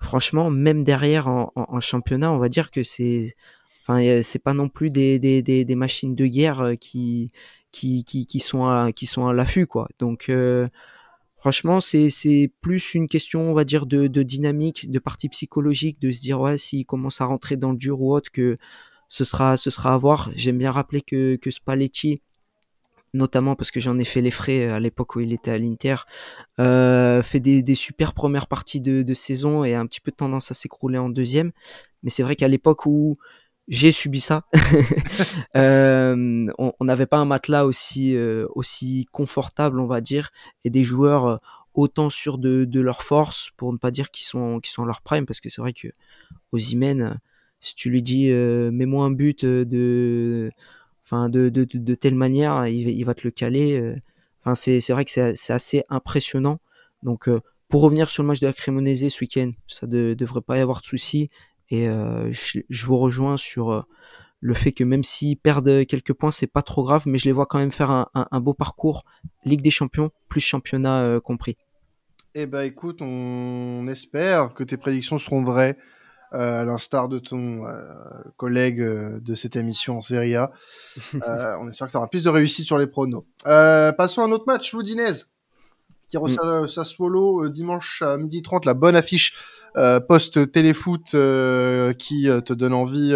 franchement, 0.00 0.50
même 0.50 0.84
derrière 0.84 1.28
en, 1.28 1.52
en, 1.56 1.80
championnat, 1.80 2.32
on 2.32 2.38
va 2.38 2.48
dire 2.48 2.70
que 2.70 2.84
c'est, 2.84 3.34
enfin, 3.82 4.22
c'est 4.22 4.38
pas 4.38 4.54
non 4.54 4.68
plus 4.68 4.90
des, 4.90 5.18
des, 5.18 5.42
des, 5.42 5.64
des, 5.64 5.74
machines 5.74 6.14
de 6.14 6.26
guerre 6.26 6.60
euh, 6.60 6.74
qui, 6.76 7.32
qui, 7.72 8.04
qui, 8.04 8.26
qui 8.26 8.40
sont 8.40 8.66
à, 8.66 8.92
qui 8.92 9.06
sont 9.06 9.26
à 9.26 9.32
l'affût, 9.32 9.66
quoi. 9.66 9.88
Donc, 9.98 10.30
franchement, 11.36 11.80
c'est, 11.80 12.10
c'est 12.10 12.52
plus 12.60 12.94
une 12.94 13.08
question, 13.08 13.50
on 13.50 13.54
va 13.54 13.64
dire, 13.64 13.86
de, 13.86 14.06
de 14.06 14.22
dynamique, 14.22 14.90
de 14.90 14.98
partie 15.00 15.28
psychologique, 15.28 16.00
de 16.00 16.12
se 16.12 16.20
dire, 16.20 16.40
ouais, 16.40 16.58
s'il 16.58 16.86
commence 16.86 17.20
à 17.20 17.24
rentrer 17.24 17.56
dans 17.56 17.72
le 17.72 17.76
dur 17.76 18.00
ou 18.00 18.14
autre, 18.14 18.30
que 18.30 18.56
ce 19.08 19.24
sera, 19.24 19.56
ce 19.56 19.70
sera 19.70 19.94
à 19.94 19.98
voir. 19.98 20.30
J'aime 20.34 20.58
bien 20.58 20.72
rappeler 20.72 21.02
que, 21.02 21.36
que 21.36 21.50
Spalletti, 21.50 22.22
notamment 23.14 23.56
parce 23.56 23.70
que 23.70 23.80
j'en 23.80 23.98
ai 23.98 24.04
fait 24.04 24.20
les 24.20 24.30
frais 24.30 24.68
à 24.68 24.80
l'époque 24.80 25.16
où 25.16 25.20
il 25.20 25.32
était 25.32 25.50
à 25.50 25.58
l'Inter, 25.58 25.96
euh, 26.58 27.22
fait 27.22 27.40
des, 27.40 27.62
des, 27.62 27.74
super 27.74 28.12
premières 28.12 28.46
parties 28.46 28.80
de, 28.80 29.02
de, 29.02 29.14
saison 29.14 29.64
et 29.64 29.74
a 29.74 29.80
un 29.80 29.86
petit 29.86 30.00
peu 30.00 30.12
tendance 30.12 30.50
à 30.50 30.54
s'écrouler 30.54 30.98
en 30.98 31.08
deuxième. 31.08 31.52
Mais 32.02 32.10
c'est 32.10 32.22
vrai 32.22 32.36
qu'à 32.36 32.48
l'époque 32.48 32.86
où 32.86 33.18
j'ai 33.68 33.92
subi 33.92 34.20
ça, 34.20 34.44
euh, 35.56 36.46
on 36.58 36.84
n'avait 36.84 37.06
pas 37.06 37.18
un 37.18 37.26
matelas 37.26 37.66
aussi, 37.66 38.16
euh, 38.16 38.46
aussi 38.54 39.06
confortable, 39.12 39.78
on 39.78 39.86
va 39.86 40.00
dire, 40.00 40.30
et 40.64 40.70
des 40.70 40.82
joueurs 40.82 41.26
euh, 41.26 41.36
autant 41.74 42.08
sûrs 42.08 42.38
de, 42.38 42.64
de 42.64 42.80
leur 42.80 43.02
force, 43.02 43.50
pour 43.58 43.72
ne 43.72 43.78
pas 43.78 43.90
dire 43.90 44.10
qu'ils 44.10 44.26
sont, 44.26 44.58
qu'ils 44.60 44.72
sont 44.72 44.86
leur 44.86 45.02
prime, 45.02 45.26
parce 45.26 45.40
que 45.40 45.50
c'est 45.50 45.60
vrai 45.60 45.74
que 45.74 45.88
Imen, 46.54 47.20
si 47.60 47.74
tu 47.74 47.90
lui 47.90 48.02
dis 48.02 48.30
euh, 48.30 48.70
mets-moi 48.70 49.04
un 49.04 49.10
but 49.10 49.44
euh, 49.44 49.64
de 49.64 50.50
enfin 51.04 51.28
de, 51.28 51.48
de, 51.48 51.64
de, 51.64 51.94
telle 51.94 52.14
manière 52.14 52.66
il, 52.66 53.04
va 53.04 53.14
te 53.14 53.22
le 53.24 53.30
caler 53.30 53.80
euh. 53.80 53.96
enfin 54.40 54.54
c'est 54.54 54.90
vrai 54.90 55.04
que 55.04 55.10
c'est 55.10 55.52
assez 55.52 55.84
impressionnant. 55.88 56.60
Donc 57.02 57.30
pour 57.68 57.82
revenir 57.82 58.10
sur 58.10 58.22
le 58.22 58.28
match 58.28 58.40
de 58.40 58.46
la 58.46 58.52
Cremonese 58.52 59.08
ce 59.08 59.20
week-end 59.20 59.52
ça 59.66 59.86
ne 59.86 60.14
devrait 60.14 60.42
pas 60.42 60.58
y 60.58 60.60
avoir 60.60 60.80
de 60.80 60.86
souci 60.86 61.30
et 61.70 61.86
je, 61.86 62.60
je, 62.68 62.86
vous 62.86 62.98
rejoins 62.98 63.36
sur 63.36 63.86
le 64.40 64.54
fait 64.54 64.72
que 64.72 64.84
même 64.84 65.04
s'ils 65.04 65.36
perdent 65.36 65.86
quelques 65.86 66.12
points 66.12 66.30
c'est 66.30 66.46
pas 66.46 66.62
trop 66.62 66.82
grave 66.82 67.04
mais 67.06 67.18
je 67.18 67.26
les 67.26 67.32
vois 67.32 67.46
quand 67.46 67.58
même 67.58 67.72
faire 67.72 67.90
un, 67.90 68.08
un, 68.14 68.40
beau 68.40 68.52
parcours. 68.52 69.04
Ligue 69.44 69.62
des 69.62 69.70
Champions 69.70 70.10
plus 70.28 70.40
championnat 70.40 71.20
compris. 71.24 71.56
Eh 72.34 72.46
ben 72.46 72.62
écoute 72.62 73.00
on 73.00 73.86
espère 73.88 74.52
que 74.52 74.64
tes 74.64 74.76
prédictions 74.76 75.16
seront 75.16 75.42
vraies 75.42 75.78
à 76.32 76.64
l'instar 76.64 77.08
de 77.08 77.18
ton 77.18 77.66
euh, 77.66 77.92
collègue 78.36 78.80
euh, 78.80 79.18
de 79.20 79.34
cette 79.34 79.56
émission 79.56 79.98
en 79.98 80.02
Serie 80.02 80.36
A. 80.36 80.50
on 81.60 81.68
espère 81.68 81.86
que 81.86 81.92
tu 81.92 81.96
auras 81.96 82.08
plus 82.08 82.24
de 82.24 82.30
réussite 82.30 82.66
sur 82.66 82.78
les 82.78 82.86
pronos. 82.86 83.24
passons 83.44 84.22
à 84.22 84.24
un 84.24 84.32
autre 84.32 84.44
match, 84.46 84.74
Woodinez, 84.74 85.24
qui 86.10 86.16
reçoit 86.16 86.62
mm. 86.62 86.68
Sassuolo 86.68 87.48
dimanche 87.48 88.02
à 88.02 88.16
12h30, 88.18 88.66
la 88.66 88.74
bonne 88.74 88.96
affiche 88.96 89.34
post-téléfoot 90.08 91.04
qui 91.98 92.28
te 92.44 92.52
donne 92.52 92.72
envie 92.72 93.14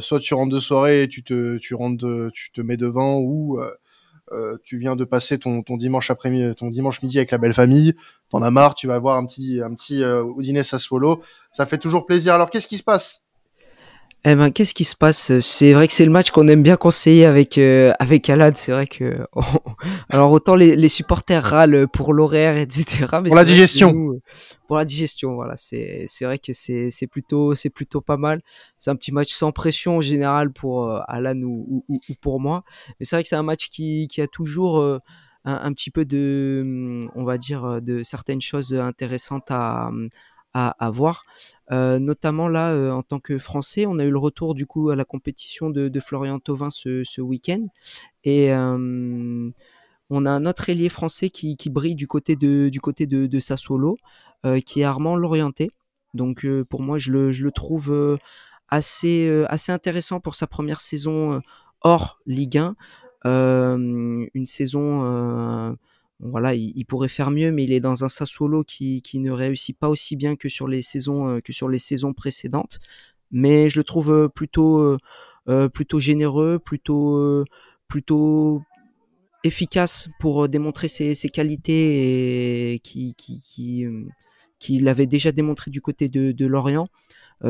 soit 0.00 0.20
tu 0.20 0.34
rentres 0.34 0.54
de 0.54 0.60
soirée 0.60 1.04
et 1.04 1.08
tu 1.08 1.22
te, 1.22 1.56
tu 1.58 1.74
rentres, 1.74 2.30
tu 2.32 2.50
te 2.52 2.60
mets 2.60 2.76
devant, 2.76 3.18
ou 3.20 3.60
tu 4.64 4.78
viens 4.78 4.96
de 4.96 5.04
passer 5.04 5.38
ton, 5.38 5.62
ton 5.62 5.76
dimanche 5.76 6.10
après 6.10 6.54
ton 6.54 6.70
dimanche 6.70 7.02
midi 7.02 7.18
avec 7.18 7.30
la 7.30 7.38
belle 7.38 7.54
famille. 7.54 7.94
T'en 8.30 8.42
as 8.42 8.50
marre, 8.50 8.74
tu 8.74 8.86
vas 8.86 8.98
voir 8.98 9.16
un 9.16 9.24
petit, 9.24 9.60
un 9.62 9.74
petit 9.74 10.02
dîner 10.38 10.62
Sassuolo. 10.62 11.22
Ça 11.52 11.66
fait 11.66 11.78
toujours 11.78 12.06
plaisir. 12.06 12.34
Alors 12.34 12.50
qu'est-ce 12.50 12.68
qui 12.68 12.78
se 12.78 12.82
passe? 12.82 13.22
Eh 14.24 14.34
ben, 14.34 14.50
qu'est-ce 14.50 14.74
qui 14.74 14.82
se 14.82 14.96
passe? 14.96 15.38
C'est 15.38 15.72
vrai 15.72 15.86
que 15.86 15.92
c'est 15.92 16.04
le 16.04 16.10
match 16.10 16.32
qu'on 16.32 16.48
aime 16.48 16.62
bien 16.62 16.76
conseiller 16.76 17.24
avec 17.24 17.56
euh, 17.56 17.92
avec 18.00 18.28
Alad. 18.28 18.56
C'est 18.56 18.72
vrai 18.72 18.88
que 18.88 19.24
alors 20.10 20.32
autant 20.32 20.56
les, 20.56 20.74
les, 20.74 20.88
supporters 20.88 21.42
râlent 21.42 21.86
pour 21.86 22.12
l'horaire, 22.12 22.56
etc. 22.56 23.06
Mais 23.22 23.28
pour 23.28 23.36
la 23.36 23.44
digestion. 23.44 23.94
Euh, 23.94 24.20
pour 24.66 24.76
la 24.76 24.84
digestion, 24.84 25.34
voilà. 25.34 25.54
C'est 25.56 26.04
c'est 26.08 26.24
vrai 26.24 26.40
que 26.40 26.52
c'est 26.52 26.90
c'est 26.90 27.06
plutôt 27.06 27.54
c'est 27.54 27.70
plutôt 27.70 28.00
pas 28.00 28.16
mal. 28.16 28.42
C'est 28.76 28.90
un 28.90 28.96
petit 28.96 29.12
match 29.12 29.32
sans 29.32 29.52
pression 29.52 29.98
en 29.98 30.00
général 30.00 30.52
pour 30.52 30.88
euh, 30.88 31.00
Alan 31.06 31.40
ou, 31.40 31.84
ou, 31.88 32.00
ou, 32.08 32.14
pour 32.20 32.40
moi. 32.40 32.64
Mais 32.98 33.06
c'est 33.06 33.14
vrai 33.14 33.22
que 33.22 33.28
c'est 33.28 33.36
un 33.36 33.44
match 33.44 33.68
qui 33.68 34.08
qui 34.08 34.20
a 34.20 34.26
toujours 34.26 34.98
un, 35.48 35.72
petit 35.72 35.90
peu 35.90 36.04
de 36.04 37.08
on 37.14 37.24
va 37.24 37.38
dire 37.38 37.80
de 37.82 38.02
certaines 38.02 38.40
choses 38.40 38.74
intéressantes 38.74 39.50
à 39.50 39.90
à, 40.54 40.74
à 40.78 40.90
voir. 40.90 41.24
Euh, 41.70 41.98
notamment 41.98 42.48
là, 42.48 42.70
euh, 42.70 42.90
en 42.90 43.02
tant 43.02 43.20
que 43.20 43.38
Français, 43.38 43.86
on 43.86 43.98
a 43.98 44.04
eu 44.04 44.10
le 44.10 44.18
retour 44.18 44.54
du 44.54 44.66
coup 44.66 44.90
à 44.90 44.96
la 44.96 45.04
compétition 45.04 45.70
de, 45.70 46.00
Florian 46.00 46.38
Thauvin 46.38 46.70
ce, 46.70 47.20
week-end. 47.20 47.66
Et 48.24 48.52
euh, 48.52 49.50
on 50.10 50.26
a 50.26 50.30
un 50.30 50.46
autre 50.46 50.68
ailier 50.70 50.88
français 50.88 51.30
qui, 51.30 51.56
brille 51.70 51.94
du 51.94 52.06
côté 52.06 52.36
de, 52.36 52.68
du 52.70 52.80
côté 52.80 53.06
de, 53.06 53.40
Sassuolo, 53.40 53.96
qui 54.64 54.80
est 54.80 54.84
Armand 54.84 55.16
Lorienté. 55.16 55.70
Donc 56.14 56.46
pour 56.70 56.80
moi, 56.82 56.98
je 56.98 57.12
le, 57.12 57.32
je 57.32 57.44
le 57.44 57.52
trouve 57.52 58.18
assez, 58.68 59.44
assez 59.48 59.72
intéressant 59.72 60.20
pour 60.20 60.34
sa 60.34 60.46
première 60.46 60.80
saison 60.80 61.42
hors 61.82 62.18
Ligue 62.26 62.58
1. 62.58 62.76
Une 63.24 64.46
saison 64.46 65.76
voilà, 66.20 66.54
il, 66.54 66.84
pourrait 66.84 67.08
faire 67.08 67.30
mieux, 67.30 67.52
mais 67.52 67.64
il 67.64 67.72
est 67.72 67.80
dans 67.80 68.04
un 68.04 68.08
Sassuolo 68.08 68.64
qui, 68.64 69.02
qui 69.02 69.20
ne 69.20 69.30
réussit 69.30 69.78
pas 69.78 69.88
aussi 69.88 70.16
bien 70.16 70.34
que 70.34 70.48
sur 70.48 70.66
les 70.66 70.82
saisons 70.82 71.40
que 71.44 71.52
sur 71.52 71.68
les 71.68 71.78
saisons 71.78 72.12
précédentes. 72.12 72.80
Mais 73.30 73.68
je 73.68 73.78
le 73.78 73.84
trouve 73.84 74.28
plutôt 74.34 74.96
plutôt 75.72 76.00
généreux, 76.00 76.58
plutôt 76.58 77.44
plutôt 77.88 78.62
efficace 79.44 80.08
pour 80.18 80.48
démontrer 80.48 80.88
ses, 80.88 81.14
qualités 81.28 82.72
et 82.74 82.78
qui 82.80 83.14
qui 84.58 84.82
déjà 85.06 85.32
démontré 85.32 85.70
du 85.70 85.80
côté 85.80 86.08
de 86.08 86.46
Lorient. 86.46 86.88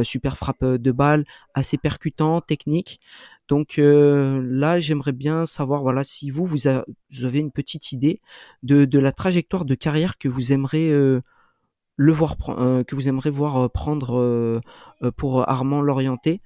Super 0.03 0.37
frappe 0.37 0.65
de 0.65 0.93
balle, 0.93 1.25
assez 1.55 1.79
percutant, 1.79 2.41
technique. 2.41 3.01
Donc 3.49 3.79
euh, 3.79 4.43
là, 4.45 4.79
j'aimerais 4.79 5.13
bien 5.13 5.47
savoir, 5.47 5.83
voilà, 5.83 6.05
si 6.05 6.31
vous, 6.31 6.45
vous, 6.45 6.69
avez 6.69 7.39
une 7.39 7.51
petite 7.51 7.93
idée 7.93 8.21
de, 8.63 8.99
la 8.99 9.13
trajectoire 9.13 9.65
de 9.65 9.75
carrière 9.75 10.19
que 10.19 10.29
vous 10.29 10.53
aimeriez 10.53 10.93
euh, 10.93 11.23
le 11.97 12.13
voir, 12.13 12.37
euh, 12.49 12.85
que 12.85 12.95
vous 12.95 13.09
aimeriez 13.09 13.31
voir 13.31 13.71
prendre 13.71 14.61
pour 15.17 15.49
Armand 15.49 15.81
Lorienté, 15.81 16.43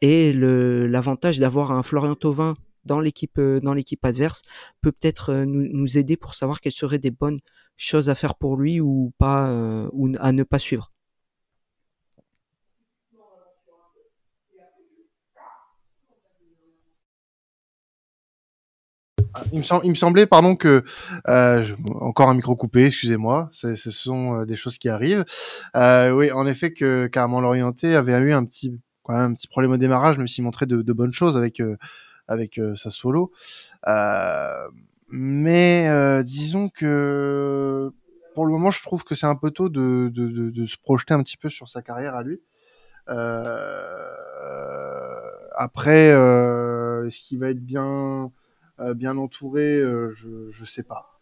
et 0.00 0.32
l'avantage 0.32 1.38
d'avoir 1.38 1.72
un 1.72 1.82
Florian 1.82 2.14
Thauvin 2.14 2.54
dans 2.86 3.00
l'équipe 3.00 3.38
dans 3.38 3.74
l'équipe 3.74 4.02
adverse 4.06 4.42
peut 4.80 4.92
peut-être 4.92 5.34
nous, 5.44 5.68
nous, 5.70 5.98
aider 5.98 6.16
pour 6.16 6.34
savoir 6.34 6.62
quelles 6.62 6.72
seraient 6.72 6.98
des 6.98 7.10
bonnes 7.10 7.40
choses 7.76 8.08
à 8.08 8.14
faire 8.14 8.34
pour 8.34 8.56
lui 8.56 8.80
ou 8.80 9.12
pas 9.18 9.52
ou 9.92 10.10
à 10.18 10.32
ne 10.32 10.42
pas 10.42 10.58
suivre. 10.58 10.90
Il, 19.52 19.60
me 19.60 19.94
semblait, 19.94 20.26
pardon, 20.26 20.56
que 20.56 20.84
euh, 21.28 21.66
encore 22.00 22.28
un 22.28 22.34
micro 22.34 22.56
coupé, 22.56 22.86
excusez-moi, 22.86 23.48
ce 23.52 23.74
sont 23.76 24.40
euh, 24.40 24.44
des 24.46 24.56
choses 24.56 24.78
qui 24.78 24.88
arrivent. 24.88 25.24
Euh, 25.76 26.10
oui, 26.10 26.32
en 26.32 26.46
effet, 26.46 26.72
que 26.72 27.06
carrément 27.06 27.40
l'orienté 27.40 27.94
avait 27.94 28.18
eu 28.18 28.32
un 28.32 28.44
petit, 28.44 28.78
quand 29.02 29.14
même, 29.14 29.32
un 29.32 29.34
petit 29.34 29.48
problème 29.48 29.72
au 29.72 29.76
démarrage, 29.76 30.18
même 30.18 30.28
s'il 30.28 30.44
montrait 30.44 30.66
de, 30.66 30.82
de, 30.82 30.92
bonnes 30.92 31.12
choses 31.12 31.36
avec 31.36 31.62
avec 32.28 32.60
sa 32.76 32.90
solo. 32.90 33.32
mais 35.08 36.22
disons 36.24 36.68
que 36.68 37.90
pour 38.34 38.46
le 38.46 38.52
moment, 38.52 38.70
je 38.70 38.82
trouve 38.82 39.04
que 39.04 39.14
c'est 39.14 39.26
un 39.26 39.34
peu 39.34 39.50
tôt 39.50 39.68
de, 39.68 40.10
de, 40.12 40.28
de, 40.28 40.50
de, 40.50 40.66
se 40.66 40.76
projeter 40.78 41.14
un 41.14 41.22
petit 41.22 41.36
peu 41.36 41.50
sur 41.50 41.68
sa 41.68 41.82
carrière 41.82 42.14
à 42.14 42.22
lui. 42.22 42.40
après, 45.56 46.08
est-ce 47.06 47.22
qu'il 47.22 47.38
va 47.40 47.50
être 47.50 47.64
bien 47.64 48.28
euh, 48.28 48.28
bien 48.94 49.16
entouré, 49.16 49.76
euh, 49.76 50.10
je 50.12 50.50
je 50.50 50.64
sais 50.64 50.82
pas. 50.82 51.18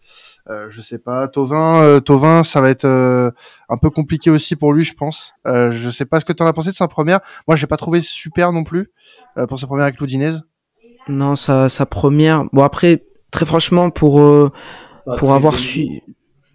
Euh, 0.48 0.70
je 0.70 0.80
sais 0.80 0.98
pas. 0.98 1.28
Tovin, 1.28 2.00
Tovin, 2.00 2.42
ça 2.42 2.60
va 2.60 2.70
être 2.70 2.86
un 2.86 3.76
peu 3.76 3.90
compliqué 3.90 4.30
aussi 4.30 4.56
pour 4.56 4.72
lui, 4.72 4.84
je 4.84 4.94
pense. 4.94 5.34
je 5.44 5.90
sais 5.90 6.04
pas 6.04 6.20
ce 6.20 6.24
que 6.24 6.32
tu 6.32 6.42
en 6.42 6.46
as 6.46 6.52
pensé 6.52 6.70
de 6.70 6.74
sa 6.74 6.88
première. 6.88 7.20
Moi, 7.46 7.56
j'ai 7.56 7.66
pas 7.66 7.76
trouvé 7.76 8.00
super 8.02 8.52
non 8.52 8.64
plus 8.64 8.90
pour 9.48 9.58
sa 9.58 9.66
première 9.66 9.84
avec 9.84 9.98
l'Oudinez. 9.98 10.32
Non, 11.08 11.36
sa, 11.36 11.68
sa 11.68 11.86
première. 11.86 12.44
Bon 12.52 12.62
après, 12.62 13.04
très 13.30 13.46
franchement, 13.46 13.90
pour 13.90 14.22
pour 15.18 15.32
avoir 15.32 15.54
su, 15.58 16.02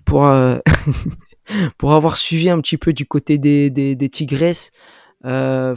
pour 0.06 0.28
pour 1.78 1.94
avoir 1.94 2.18
suivi 2.18 2.50
un 2.50 2.60
petit 2.60 2.78
peu 2.78 2.94
du 2.94 3.06
côté 3.06 3.38
des 3.38 3.70
des, 3.70 3.96
des 3.96 4.10
Tigresses, 4.10 4.72
euh, 5.26 5.76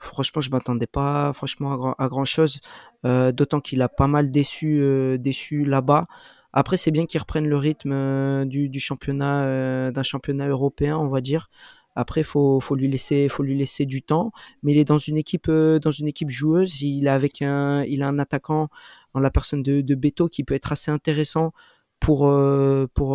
franchement, 0.00 0.40
je 0.40 0.50
m'attendais 0.50 0.86
pas 0.86 1.32
franchement 1.32 1.94
à 1.98 2.08
grand, 2.08 2.24
chose. 2.24 2.60
Euh, 3.04 3.32
d'autant 3.32 3.60
qu'il 3.60 3.82
a 3.82 3.88
pas 3.88 4.06
mal 4.06 4.30
déçu, 4.30 4.78
euh, 4.80 5.18
là-bas. 5.64 6.06
Après, 6.52 6.76
c'est 6.76 6.90
bien 6.90 7.06
qu'il 7.06 7.20
reprenne 7.20 7.46
le 7.46 7.56
rythme 7.56 7.92
euh, 7.92 8.44
d'un 8.44 10.02
championnat 10.02 10.48
européen, 10.48 10.98
on 10.98 11.08
va 11.08 11.20
dire. 11.20 11.48
Après, 11.96 12.22
faut, 12.22 12.60
faut 12.60 12.74
lui 12.74 12.88
laisser, 12.88 13.28
faut 13.28 13.42
lui 13.42 13.56
laisser 13.56 13.84
du 13.86 14.02
temps. 14.02 14.32
Mais 14.62 14.72
il 14.72 14.78
est 14.78 14.84
dans 14.84 14.98
une 14.98 15.16
équipe, 15.16 15.50
dans 15.50 15.90
une 15.90 16.08
équipe 16.08 16.30
joueuse. 16.30 16.82
Il 16.82 17.08
a 17.08 17.14
avec 17.14 17.42
un, 17.42 18.18
attaquant 18.18 18.68
en 19.14 19.20
la 19.20 19.30
personne 19.30 19.62
de, 19.62 19.94
Beto 19.94 20.28
qui 20.28 20.44
peut 20.44 20.54
être 20.54 20.72
assez 20.72 20.90
intéressant 20.90 21.52
pour, 22.00 22.30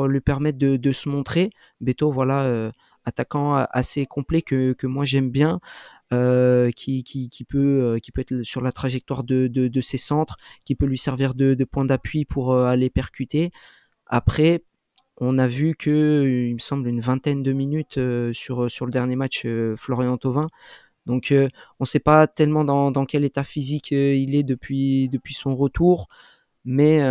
lui 0.08 0.22
permettre 0.22 0.58
de, 0.58 0.92
se 0.92 1.10
montrer. 1.10 1.50
Beto, 1.82 2.12
voilà, 2.12 2.72
attaquant 3.06 3.56
assez 3.72 4.06
complet 4.06 4.42
que 4.42 4.88
moi 4.88 5.06
j'aime 5.06 5.30
bien. 5.30 5.60
Euh, 6.14 6.70
qui, 6.70 7.04
qui, 7.04 7.44
peut, 7.46 7.82
euh, 7.96 8.00
qui 8.00 8.12
peut 8.12 8.22
être 8.22 8.44
sur 8.44 8.62
la 8.62 8.72
trajectoire 8.72 9.24
de, 9.24 9.48
de, 9.48 9.68
de 9.68 9.82
ses 9.82 9.98
centres, 9.98 10.38
qui 10.64 10.76
peut 10.76 10.86
lui 10.86 11.00
servir 11.00 11.34
de, 11.34 11.56
point 11.64 11.84
d'appui 11.84 12.26
pour 12.26 12.54
euh, 12.54 12.68
aller 12.68 12.92
percuter. 12.92 13.52
Après, 14.06 14.64
on 15.18 15.40
a 15.40 15.48
vu 15.48 15.76
que, 15.76 16.48
il 16.48 16.54
me 16.54 16.60
semble, 16.60 16.90
une 16.90 17.00
vingtaine 17.00 17.42
de 17.42 17.52
minutes 17.54 18.00
sur, 18.34 18.70
sur 18.70 18.86
le 18.86 18.92
dernier 18.92 19.16
match 19.16 19.48
Florian 19.78 20.18
Thauvin. 20.18 20.48
Donc, 21.08 21.34
on 21.34 21.84
ne 21.84 21.86
sait 21.86 22.00
pas 22.00 22.28
tellement 22.28 22.66
dans, 22.66 23.06
quel 23.06 23.24
état 23.24 23.44
physique 23.44 23.92
il 23.92 24.36
est 24.36 24.44
depuis, 24.44 25.10
depuis 25.10 25.34
son 25.34 25.56
retour, 25.56 26.08
mais 26.66 27.02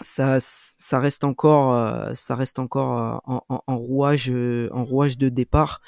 ça, 0.00 0.38
ça 0.40 1.00
reste 1.00 1.24
encore, 1.24 2.14
ça 2.14 2.36
reste 2.36 2.58
encore 2.58 3.22
en, 3.24 3.42
en, 3.48 3.62
en, 3.66 3.76
rouage, 3.78 4.30
en 4.30 4.84
rouage 4.84 5.18
de 5.18 5.28
départ. 5.30 5.80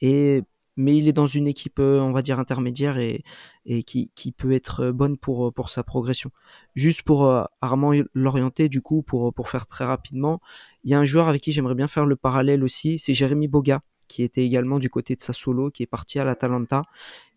Et 0.00 0.44
mais 0.78 0.96
il 0.96 1.08
est 1.08 1.12
dans 1.12 1.26
une 1.26 1.48
équipe, 1.48 1.80
euh, 1.80 1.98
on 1.98 2.12
va 2.12 2.22
dire, 2.22 2.38
intermédiaire 2.38 2.98
et, 2.98 3.24
et 3.66 3.82
qui, 3.82 4.12
qui, 4.14 4.30
peut 4.30 4.52
être 4.52 4.84
euh, 4.84 4.92
bonne 4.92 5.18
pour, 5.18 5.48
euh, 5.48 5.50
pour 5.50 5.70
sa 5.70 5.82
progression. 5.82 6.30
Juste 6.76 7.02
pour 7.02 7.28
Armand 7.60 7.92
l'orienter, 8.14 8.68
du 8.68 8.80
coup, 8.80 9.02
pour, 9.02 9.34
pour 9.34 9.48
faire 9.48 9.66
très 9.66 9.84
rapidement, 9.84 10.40
il 10.84 10.90
y 10.92 10.94
a 10.94 11.00
un 11.00 11.04
joueur 11.04 11.28
avec 11.28 11.42
qui 11.42 11.50
j'aimerais 11.50 11.74
bien 11.74 11.88
faire 11.88 12.06
le 12.06 12.14
parallèle 12.14 12.62
aussi, 12.62 12.98
c'est 12.98 13.12
Jérémy 13.12 13.48
Boga, 13.48 13.80
qui 14.06 14.22
était 14.22 14.44
également 14.44 14.78
du 14.78 14.88
côté 14.88 15.16
de 15.16 15.20
Sassuolo, 15.20 15.70
qui 15.70 15.82
est 15.82 15.86
parti 15.86 16.20
à 16.20 16.24
l'Atalanta, 16.24 16.82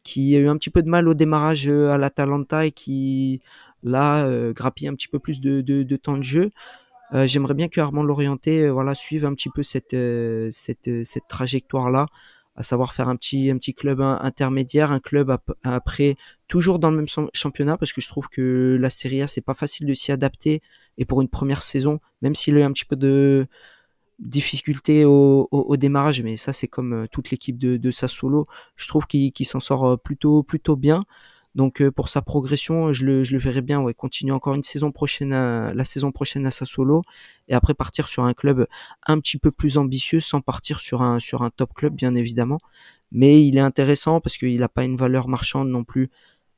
qui 0.04 0.36
a 0.36 0.39
eu 0.39 0.47
un 0.47 0.58
petit 0.58 0.69
peu 0.69 0.84
de 0.84 0.89
mal 0.89 1.08
au 1.08 1.15
démarrage 1.15 1.67
à 1.67 1.97
l'Atalanta 1.97 2.67
et 2.67 2.71
qui, 2.71 3.41
là, 3.82 4.23
euh, 4.23 4.54
grappille 4.54 4.88
un 4.88 4.93
petit 4.93 5.08
peu 5.08 5.17
plus 5.17 5.41
de, 5.41 5.62
de, 5.62 5.95
temps 5.97 6.17
de 6.17 6.23
jeu. 6.23 6.51
J'aimerais 7.25 7.56
bien 7.56 7.67
que 7.67 7.82
Armand 7.82 8.04
l'orienter, 8.04 8.69
voilà, 8.69 8.95
suive 8.95 9.25
un 9.25 9.34
petit 9.34 9.49
peu 9.49 9.63
cette, 9.63 9.97
cette, 10.51 11.04
cette 11.04 11.27
trajectoire-là 11.27 12.06
à 12.56 12.64
savoir 12.64 12.94
faire 12.94 13.08
un 13.08 13.16
petit 13.16 13.50
un 13.50 13.58
petit 13.58 13.74
club 13.74 14.02
intermédiaire, 14.02 14.92
un 14.92 15.00
club 15.00 15.36
après 15.64 16.18
toujours 16.48 16.80
dans 16.80 16.92
le 16.92 16.98
même 16.98 17.30
championnat 17.34 17.78
parce 17.78 17.94
que 17.94 18.02
je 18.02 18.08
trouve 18.08 18.28
que 18.28 18.78
la 18.80 18.90
Serie 18.90 19.22
A 19.22 19.28
c'est 19.28 19.42
pas 19.42 19.54
facile 19.54 19.88
de 19.88 19.94
s'y 19.94 20.12
adapter 20.12 20.62
et 20.98 21.06
pour 21.06 21.22
une 21.22 21.30
première 21.30 21.64
saison, 21.64 22.00
même 22.22 22.36
s'il 22.36 22.58
a 22.58 22.60
eu 22.60 22.64
un 22.64 22.72
petit 22.74 22.86
peu 22.86 22.96
de 22.96 23.48
difficulté 24.20 25.04
au, 25.04 25.76
démarrage, 25.78 26.22
mais 26.22 26.38
ça 26.38 26.54
c'est 26.54 26.68
comme 26.68 26.94
euh, 26.94 27.08
toute 27.12 27.32
l'équipe 27.32 27.58
de, 27.58 27.78
de 27.78 27.92
je 27.92 28.88
trouve 28.88 29.08
qu'il 29.08 29.46
s'en 29.46 29.60
sort 29.60 29.86
euh, 29.88 29.98
plutôt 29.98 30.44
plutôt 30.44 30.76
bien. 30.76 31.06
Donc 31.56 31.88
pour 31.90 32.08
sa 32.08 32.22
progression, 32.22 32.94
je 32.94 33.06
le, 33.06 33.38
verrais 33.38 33.62
bien 33.62 33.82
ouais, 33.82 33.94
continuer 33.94 34.32
encore 34.32 34.56
une 34.56 34.64
saison 34.64 34.92
prochaine 34.92 35.34
à, 35.34 35.74
la 35.74 35.84
saison 35.84 36.12
prochaine 36.12 36.46
à 36.46 36.52
Sassuolo 36.52 37.02
et 37.50 37.54
après 37.54 37.74
partir 37.74 38.08
sur 38.08 38.24
un 38.24 38.34
club 38.34 38.68
un 39.06 39.20
petit 39.20 39.38
peu 39.38 39.52
plus 39.52 39.78
ambitieux 39.78 40.22
sans 40.22 40.40
partir 40.40 40.80
sur 40.80 41.02
un 41.02 41.20
sur 41.20 41.42
un 41.42 41.50
top 41.50 41.74
club 41.74 41.94
bien 41.94 42.16
évidemment. 42.16 42.60
Mais 43.12 43.46
il 43.46 43.58
est 43.58 43.62
intéressant 43.62 44.22
parce 44.22 44.38
qu'il 44.38 44.60
n'a 44.60 44.70
pas 44.70 44.86
une 44.86 44.96
valeur 44.96 45.28
marchande 45.28 45.68
non 45.70 45.84
plus 45.84 46.10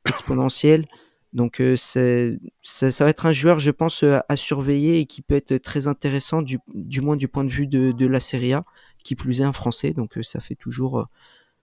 exponentielle. 0.08 0.86
Donc 1.34 1.60
c'est, 1.78 2.38
ça, 2.62 3.04
va 3.04 3.10
être 3.10 3.26
un 3.26 3.32
joueur, 3.32 3.60
je 3.60 3.72
pense, 3.72 4.04
à 4.04 4.36
surveiller 4.36 5.00
et 5.00 5.08
qui 5.08 5.24
peut 5.24 5.34
être 5.34 5.58
très 5.58 5.88
intéressant 5.88 6.44
du, 6.44 6.60
moins 7.02 7.16
du 7.16 7.28
point 7.28 7.44
de 7.44 7.50
vue 7.50 7.66
de, 7.66 7.92
de 7.92 8.06
la 8.06 8.20
Serie 8.20 8.54
A, 8.54 8.66
qui 9.04 9.16
plus 9.16 9.42
est 9.42 9.44
un 9.44 9.54
Français. 9.54 9.94
Donc 9.94 10.20
ça 10.22 10.40
fait 10.40 10.54
toujours, 10.54 11.08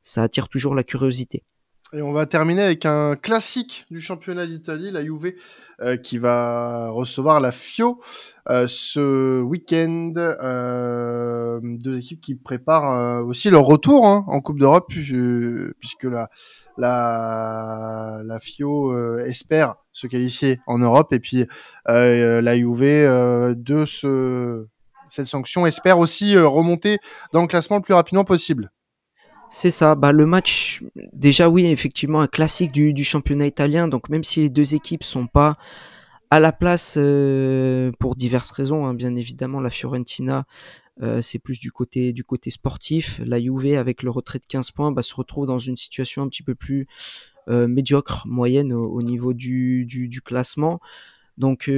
ça 0.02 0.24
attire 0.24 0.48
toujours 0.48 0.74
la 0.74 0.82
curiosité. 0.82 1.44
Et 1.92 2.02
on 2.02 2.12
va 2.12 2.24
terminer 2.24 2.62
avec 2.62 2.86
un 2.86 3.16
classique 3.16 3.84
du 3.90 4.00
championnat 4.00 4.46
d'Italie, 4.46 4.92
la 4.92 5.04
Juve, 5.04 5.32
euh, 5.80 5.96
qui 5.96 6.18
va 6.18 6.88
recevoir 6.90 7.40
la 7.40 7.50
Fio 7.50 8.00
euh, 8.48 8.66
ce 8.68 9.42
week-end. 9.42 10.12
Euh, 10.16 11.58
deux 11.62 11.98
équipes 11.98 12.20
qui 12.20 12.36
préparent 12.36 12.92
euh, 12.92 13.22
aussi 13.24 13.50
leur 13.50 13.64
retour 13.64 14.06
hein, 14.06 14.24
en 14.28 14.40
Coupe 14.40 14.60
d'Europe, 14.60 14.86
puisque 14.86 16.04
la, 16.04 16.30
la, 16.78 18.20
la 18.24 18.38
Fio 18.38 18.92
euh, 18.92 19.24
espère 19.26 19.74
se 19.92 20.06
qualifier 20.06 20.60
en 20.68 20.78
Europe, 20.78 21.12
et 21.12 21.18
puis 21.18 21.44
la 21.86 22.56
Juve 22.56 22.82
de 23.56 23.84
ce, 23.84 24.64
cette 25.10 25.26
sanction 25.26 25.66
espère 25.66 25.98
aussi 25.98 26.38
remonter 26.38 26.98
dans 27.32 27.42
le 27.42 27.48
classement 27.48 27.78
le 27.78 27.82
plus 27.82 27.94
rapidement 27.94 28.24
possible. 28.24 28.70
C'est 29.52 29.72
ça. 29.72 29.96
Bah, 29.96 30.12
le 30.12 30.26
match, 30.26 30.80
déjà 31.12 31.48
oui, 31.48 31.66
effectivement, 31.66 32.20
un 32.20 32.28
classique 32.28 32.70
du, 32.70 33.04
championnat 33.04 33.46
italien. 33.46 33.88
Donc 33.88 34.08
même 34.08 34.22
si 34.22 34.40
les 34.40 34.48
deux 34.48 34.76
équipes 34.76 35.02
sont 35.02 35.26
pas 35.26 35.58
à 36.30 36.38
la 36.38 36.52
place 36.52 36.94
euh, 36.96 37.90
pour 37.98 38.14
diverses 38.14 38.52
raisons, 38.52 38.86
hein, 38.86 38.94
bien 38.94 39.16
évidemment, 39.16 39.60
la 39.60 39.68
Fiorentina, 39.68 40.46
euh, 41.02 41.20
c'est 41.20 41.40
plus 41.40 41.58
du 41.58 41.72
côté 41.72 42.12
du 42.12 42.22
côté 42.22 42.50
sportif. 42.50 43.20
La 43.26 43.40
Juve, 43.40 43.76
avec 43.76 44.04
le 44.04 44.10
retrait 44.10 44.38
de 44.38 44.46
15 44.46 44.70
points, 44.70 44.92
bah, 44.92 45.02
se 45.02 45.16
retrouve 45.16 45.46
dans 45.46 45.58
une 45.58 45.76
situation 45.76 46.22
un 46.22 46.28
petit 46.28 46.44
peu 46.44 46.54
plus 46.54 46.86
euh, 47.48 47.66
médiocre, 47.66 48.22
moyenne 48.28 48.72
au, 48.72 48.86
au 48.86 49.02
niveau 49.02 49.34
du, 49.34 50.22
classement. 50.24 50.80
Donc 51.38 51.70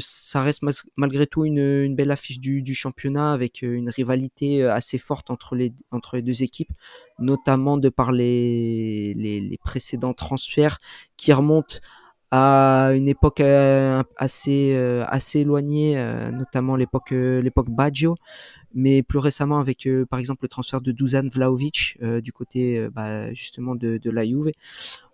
ça 0.00 0.42
reste 0.42 0.62
malgré 0.96 1.26
tout 1.26 1.44
une, 1.46 1.94
belle 1.96 2.10
affiche 2.10 2.38
du, 2.38 2.60
du, 2.62 2.74
championnat 2.74 3.32
avec 3.32 3.62
une 3.62 3.88
rivalité 3.88 4.62
assez 4.64 4.98
forte 4.98 5.30
entre 5.30 5.56
les, 5.56 5.72
entre 5.90 6.16
les 6.16 6.22
deux 6.22 6.42
équipes, 6.42 6.70
notamment 7.18 7.76
de 7.76 7.88
par 7.88 8.12
les, 8.12 9.14
les, 9.14 9.40
les 9.40 9.58
précédents 9.58 10.14
transferts 10.14 10.78
qui 11.16 11.32
remontent 11.32 11.76
à 12.30 12.90
une 12.94 13.06
époque 13.08 13.40
assez 13.40 14.76
assez 15.06 15.40
éloignée, 15.40 15.96
notamment 16.32 16.74
l'époque 16.74 17.12
l'époque 17.12 17.70
Baggio, 17.70 18.16
mais 18.74 19.04
plus 19.04 19.20
récemment 19.20 19.60
avec 19.60 19.88
par 20.10 20.18
exemple 20.18 20.40
le 20.42 20.48
transfert 20.48 20.80
de 20.80 20.90
Dusan 20.90 21.28
Vlaovic 21.32 21.98
du 22.22 22.32
côté 22.32 22.88
bah, 22.92 23.32
justement 23.32 23.76
de, 23.76 23.98
de 23.98 24.10
la 24.10 24.24
Juve 24.24 24.50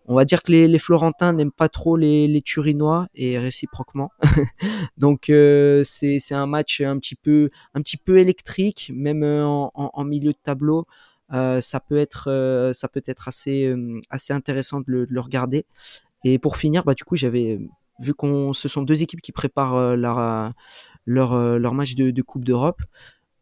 on 0.06 0.14
va 0.14 0.24
dire 0.24 0.42
que 0.42 0.52
les, 0.52 0.68
les 0.68 0.78
Florentins 0.78 1.32
n'aiment 1.32 1.52
pas 1.52 1.68
trop 1.68 1.96
les, 1.96 2.26
les, 2.26 2.42
Turinois 2.42 3.06
et 3.14 3.38
réciproquement. 3.38 4.10
Donc 4.96 5.30
euh, 5.30 5.82
c'est 5.84 6.18
un 6.32 6.46
match 6.46 6.80
un 6.80 6.98
petit 6.98 7.14
peu 7.14 7.50
un 7.74 7.80
petit 7.82 7.96
peu 7.96 8.18
électrique, 8.18 8.90
même 8.94 9.22
euh, 9.22 9.44
en, 9.44 9.70
en 9.74 10.04
milieu 10.04 10.32
de 10.32 10.38
tableau. 10.42 10.86
Euh, 11.32 11.60
ça 11.60 11.80
peut 11.80 11.96
être 11.96 12.30
euh, 12.30 12.72
ça 12.72 12.88
peut 12.88 13.02
être 13.06 13.28
assez 13.28 13.66
euh, 13.66 14.00
intéressant 14.30 14.80
de 14.80 14.84
le, 14.86 15.06
de 15.06 15.14
le, 15.14 15.20
regarder. 15.20 15.64
Et 16.24 16.38
pour 16.38 16.56
finir, 16.56 16.84
bah 16.84 16.94
du 16.94 17.04
coup 17.04 17.16
j'avais 17.16 17.58
vu 18.00 18.14
qu'on 18.14 18.52
ce 18.52 18.68
sont 18.68 18.82
deux 18.82 19.02
équipes 19.02 19.22
qui 19.22 19.32
préparent 19.32 19.96
leur 19.96 20.52
leur 21.06 21.74
match 21.74 21.94
de, 21.94 22.22
Coupe 22.22 22.44
d'Europe. 22.44 22.82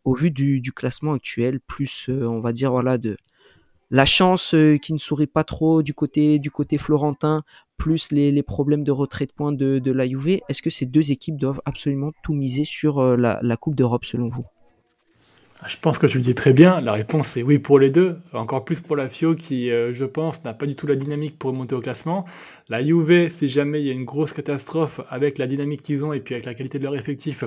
Au 0.05 0.15
vu 0.15 0.31
du, 0.31 0.73
classement 0.73 1.13
actuel, 1.13 1.61
plus 1.61 2.09
on 2.09 2.41
va 2.41 2.53
dire 2.53 2.71
voilà 2.71 2.97
de 2.99 3.17
la 3.91 4.07
chance 4.07 4.55
qui 4.83 4.93
ne 4.93 4.99
sourit 4.99 5.27
pas 5.27 5.45
trop 5.45 5.83
du 5.83 5.95
côté 5.95 6.39
du 6.39 6.51
côté 6.51 6.79
florentin, 6.79 7.43
plus 7.77 8.13
les, 8.13 8.43
problèmes 8.43 8.85
de 8.85 8.93
retrait 8.93 9.27
de 9.27 9.33
points 9.33 9.53
de, 9.53 9.79
de 9.79 9.93
la 9.93 10.07
Juve, 10.07 10.41
est-ce 10.49 10.63
que 10.63 10.71
ces 10.71 10.87
deux 10.87 11.11
équipes 11.11 11.37
doivent 11.37 11.61
absolument 11.65 12.13
tout 12.23 12.35
miser 12.35 12.65
sur 12.65 13.03
la, 13.17 13.57
Coupe 13.57 13.75
d'Europe 13.75 14.05
selon 14.05 14.29
vous? 14.29 14.47
Je 15.67 15.77
pense 15.77 15.99
que 15.99 16.07
tu 16.07 16.17
le 16.17 16.25
dis 16.25 16.35
très 16.35 16.53
bien. 16.55 16.81
La 16.81 16.93
réponse 16.93 17.37
est 17.37 17.43
oui 17.43 17.59
pour 17.59 17.79
les 17.79 17.91
deux. 17.91 18.19
Encore 18.33 18.65
plus 18.65 18.81
pour 18.81 18.97
la 18.97 19.09
Fio 19.11 19.35
qui, 19.35 19.71
euh, 19.71 19.93
je 19.93 20.07
pense, 20.07 20.43
n'a 20.43 20.55
pas 20.55 20.67
du 20.67 20.75
tout 20.75 20.87
la 20.87 20.97
dynamique 20.97 21.39
pour 21.39 21.53
monter 21.53 21.75
au 21.75 21.81
classement. 21.81 22.25
La 22.71 22.83
Juve, 22.83 23.31
si 23.31 23.49
jamais 23.49 23.81
il 23.81 23.87
y 23.87 23.91
a 23.91 23.93
une 23.93 24.07
grosse 24.07 24.33
catastrophe 24.33 25.01
avec 25.11 25.37
la 25.37 25.47
dynamique 25.47 25.83
qu'ils 25.83 26.03
ont 26.03 26.15
et 26.15 26.21
puis 26.21 26.35
avec 26.35 26.47
la 26.47 26.55
qualité 26.55 26.79
de 26.79 26.85
leur 26.85 26.97
effectif, 26.97 27.45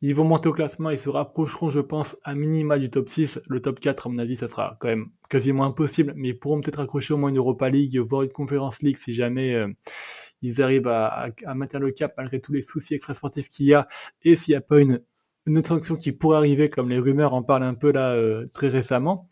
ils 0.00 0.14
vont 0.14 0.24
monter 0.24 0.48
au 0.48 0.52
classement. 0.52 0.88
Ils 0.90 0.98
se 0.98 1.10
rapprocheront, 1.10 1.68
je 1.68 1.80
pense, 1.80 2.16
à 2.24 2.34
minima 2.34 2.78
du 2.78 2.88
top 2.88 3.08
6. 3.08 3.42
Le 3.48 3.60
top 3.60 3.78
4, 3.78 4.06
à 4.06 4.10
mon 4.10 4.18
avis, 4.18 4.36
ça 4.36 4.48
sera 4.48 4.78
quand 4.80 4.88
même 4.88 5.08
quasiment 5.28 5.64
impossible. 5.64 6.14
Mais 6.16 6.28
ils 6.28 6.38
pourront 6.38 6.60
peut-être 6.60 6.80
accrocher 6.80 7.12
au 7.12 7.18
moins 7.18 7.28
une 7.28 7.38
Europa 7.38 7.68
League, 7.68 7.98
voire 7.98 8.22
une 8.22 8.32
Conference 8.32 8.80
League 8.80 8.96
si 8.96 9.12
jamais 9.12 9.54
euh, 9.54 9.68
ils 10.42 10.62
arrivent 10.62 10.88
à, 10.88 11.28
maintenir 11.54 11.80
le 11.80 11.90
cap 11.92 12.14
malgré 12.16 12.40
tous 12.40 12.52
les 12.52 12.62
soucis 12.62 12.94
extrasportifs 12.94 13.48
qu'il 13.48 13.66
y 13.66 13.74
a 13.74 13.86
et 14.22 14.36
s'il 14.36 14.52
n'y 14.52 14.56
a 14.56 14.60
pas 14.60 14.80
une 14.80 15.00
une 15.50 15.58
autre 15.58 15.68
sanction 15.68 15.96
qui 15.96 16.12
pourrait 16.12 16.36
arriver, 16.36 16.70
comme 16.70 16.88
les 16.88 17.00
rumeurs 17.00 17.34
en 17.34 17.42
parlent 17.42 17.64
un 17.64 17.74
peu 17.74 17.90
là 17.90 18.14
euh, 18.14 18.46
très 18.52 18.68
récemment. 18.68 19.28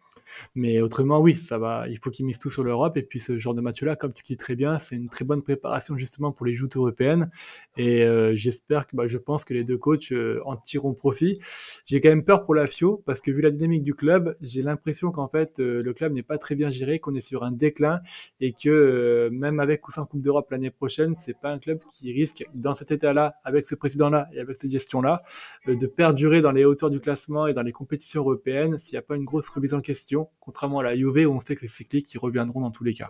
Mais 0.55 0.81
autrement, 0.81 1.21
oui, 1.21 1.37
ça 1.37 1.59
va. 1.59 1.87
Il 1.89 1.99
faut 1.99 2.11
qu'ils 2.11 2.27
misent 2.27 2.39
tout 2.39 2.51
sur 2.51 2.65
l'Europe. 2.65 2.97
Et 2.97 3.03
puis 3.03 3.21
ce 3.21 3.39
genre 3.39 3.55
de 3.55 3.61
match-là, 3.61 3.97
comme 3.97 4.13
tu 4.13 4.23
dis 4.23 4.37
très 4.37 4.57
bien, 4.57 4.79
c'est 4.79 4.97
une 4.97 5.09
très 5.09 5.25
bonne 5.25 5.43
préparation 5.43 5.97
justement 5.97 6.33
pour 6.33 6.47
les 6.47 6.55
joutes 6.55 6.77
européennes. 6.77 7.31
Et 7.77 8.03
euh, 8.05 8.35
j'espère 8.35 8.87
que, 8.87 8.97
bah, 8.97 9.07
je 9.07 9.19
pense 9.19 9.45
que 9.45 9.55
les 9.55 9.65
deux 9.65 9.79
coachs 9.79 10.13
euh, 10.13 10.41
en 10.45 10.57
tireront 10.57 10.95
profit. 10.95 11.39
J'ai 11.87 12.01
quand 12.01 12.09
même 12.09 12.25
peur 12.25 12.45
pour 12.45 12.55
la 12.55 12.67
FIO 12.67 13.03
parce 13.07 13.21
que 13.21 13.31
vu 13.31 13.41
la 13.41 13.51
dynamique 13.51 13.85
du 13.85 13.95
club, 13.95 14.37
j'ai 14.41 14.63
l'impression 14.63 15.11
qu'en 15.13 15.29
fait 15.29 15.61
euh, 15.61 15.83
le 15.83 15.93
club 15.93 16.13
n'est 16.13 16.23
pas 16.23 16.39
très 16.39 16.55
bien 16.55 16.71
géré, 16.71 16.99
qu'on 16.99 17.15
est 17.15 17.21
sur 17.21 17.45
un 17.45 17.53
déclin 17.53 18.01
et 18.41 18.53
que 18.53 19.29
même 19.33 19.61
avec 19.61 19.87
ou 19.87 19.91
sans 19.91 20.07
Coupe 20.07 20.23
d'Europe 20.23 20.51
l'année 20.51 20.71
prochaine, 20.71 21.15
c'est 21.15 21.39
pas 21.39 21.51
un 21.51 21.59
club 21.59 21.81
qui 21.91 22.13
risque 22.13 22.45
dans 22.55 22.75
cet 22.75 22.91
état-là, 22.91 23.35
avec 23.45 23.65
ce 23.65 23.75
président-là 23.75 24.29
et 24.33 24.41
avec 24.41 24.57
cette 24.57 24.71
gestion-là, 24.71 25.23
de 25.67 25.87
perdurer 25.87 26.41
dans 26.41 26.53
les 26.53 26.65
hauteurs 26.65 26.91
du 26.91 27.01
classement 27.01 27.47
et 27.47 27.55
dans 27.55 27.63
les 27.63 27.73
compétitions 27.73 28.23
européennes 28.23 28.79
s'il 28.79 28.95
n'y 28.95 28.99
a 28.99 29.03
pas 29.03 29.17
une 29.17 29.25
grosse 29.25 29.49
remise 29.49 29.75
en 29.75 29.81
question 29.81 30.18
contrairement 30.41 30.81
à 30.81 30.83
la 30.83 30.97
Juve 30.97 31.27
où 31.29 31.33
on 31.33 31.41
sait 31.41 31.55
que 31.55 31.61
c'est 31.61 31.69
cycliques 31.69 32.07
qui 32.07 32.19
reviendront 32.19 32.61
dans 32.61 32.71
tous 32.71 32.85
les 32.85 32.95
cas. 32.95 33.09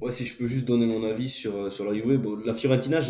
Ouais, 0.00 0.10
si 0.10 0.24
je 0.26 0.36
peux 0.36 0.46
juste 0.46 0.64
donner 0.64 0.86
mon 0.86 1.04
avis 1.04 1.28
sur, 1.28 1.56
euh, 1.56 1.70
sur 1.70 1.84
la 1.84 1.94
Juve, 1.94 2.20
la 2.44 2.54
Fiorentina, 2.54 3.00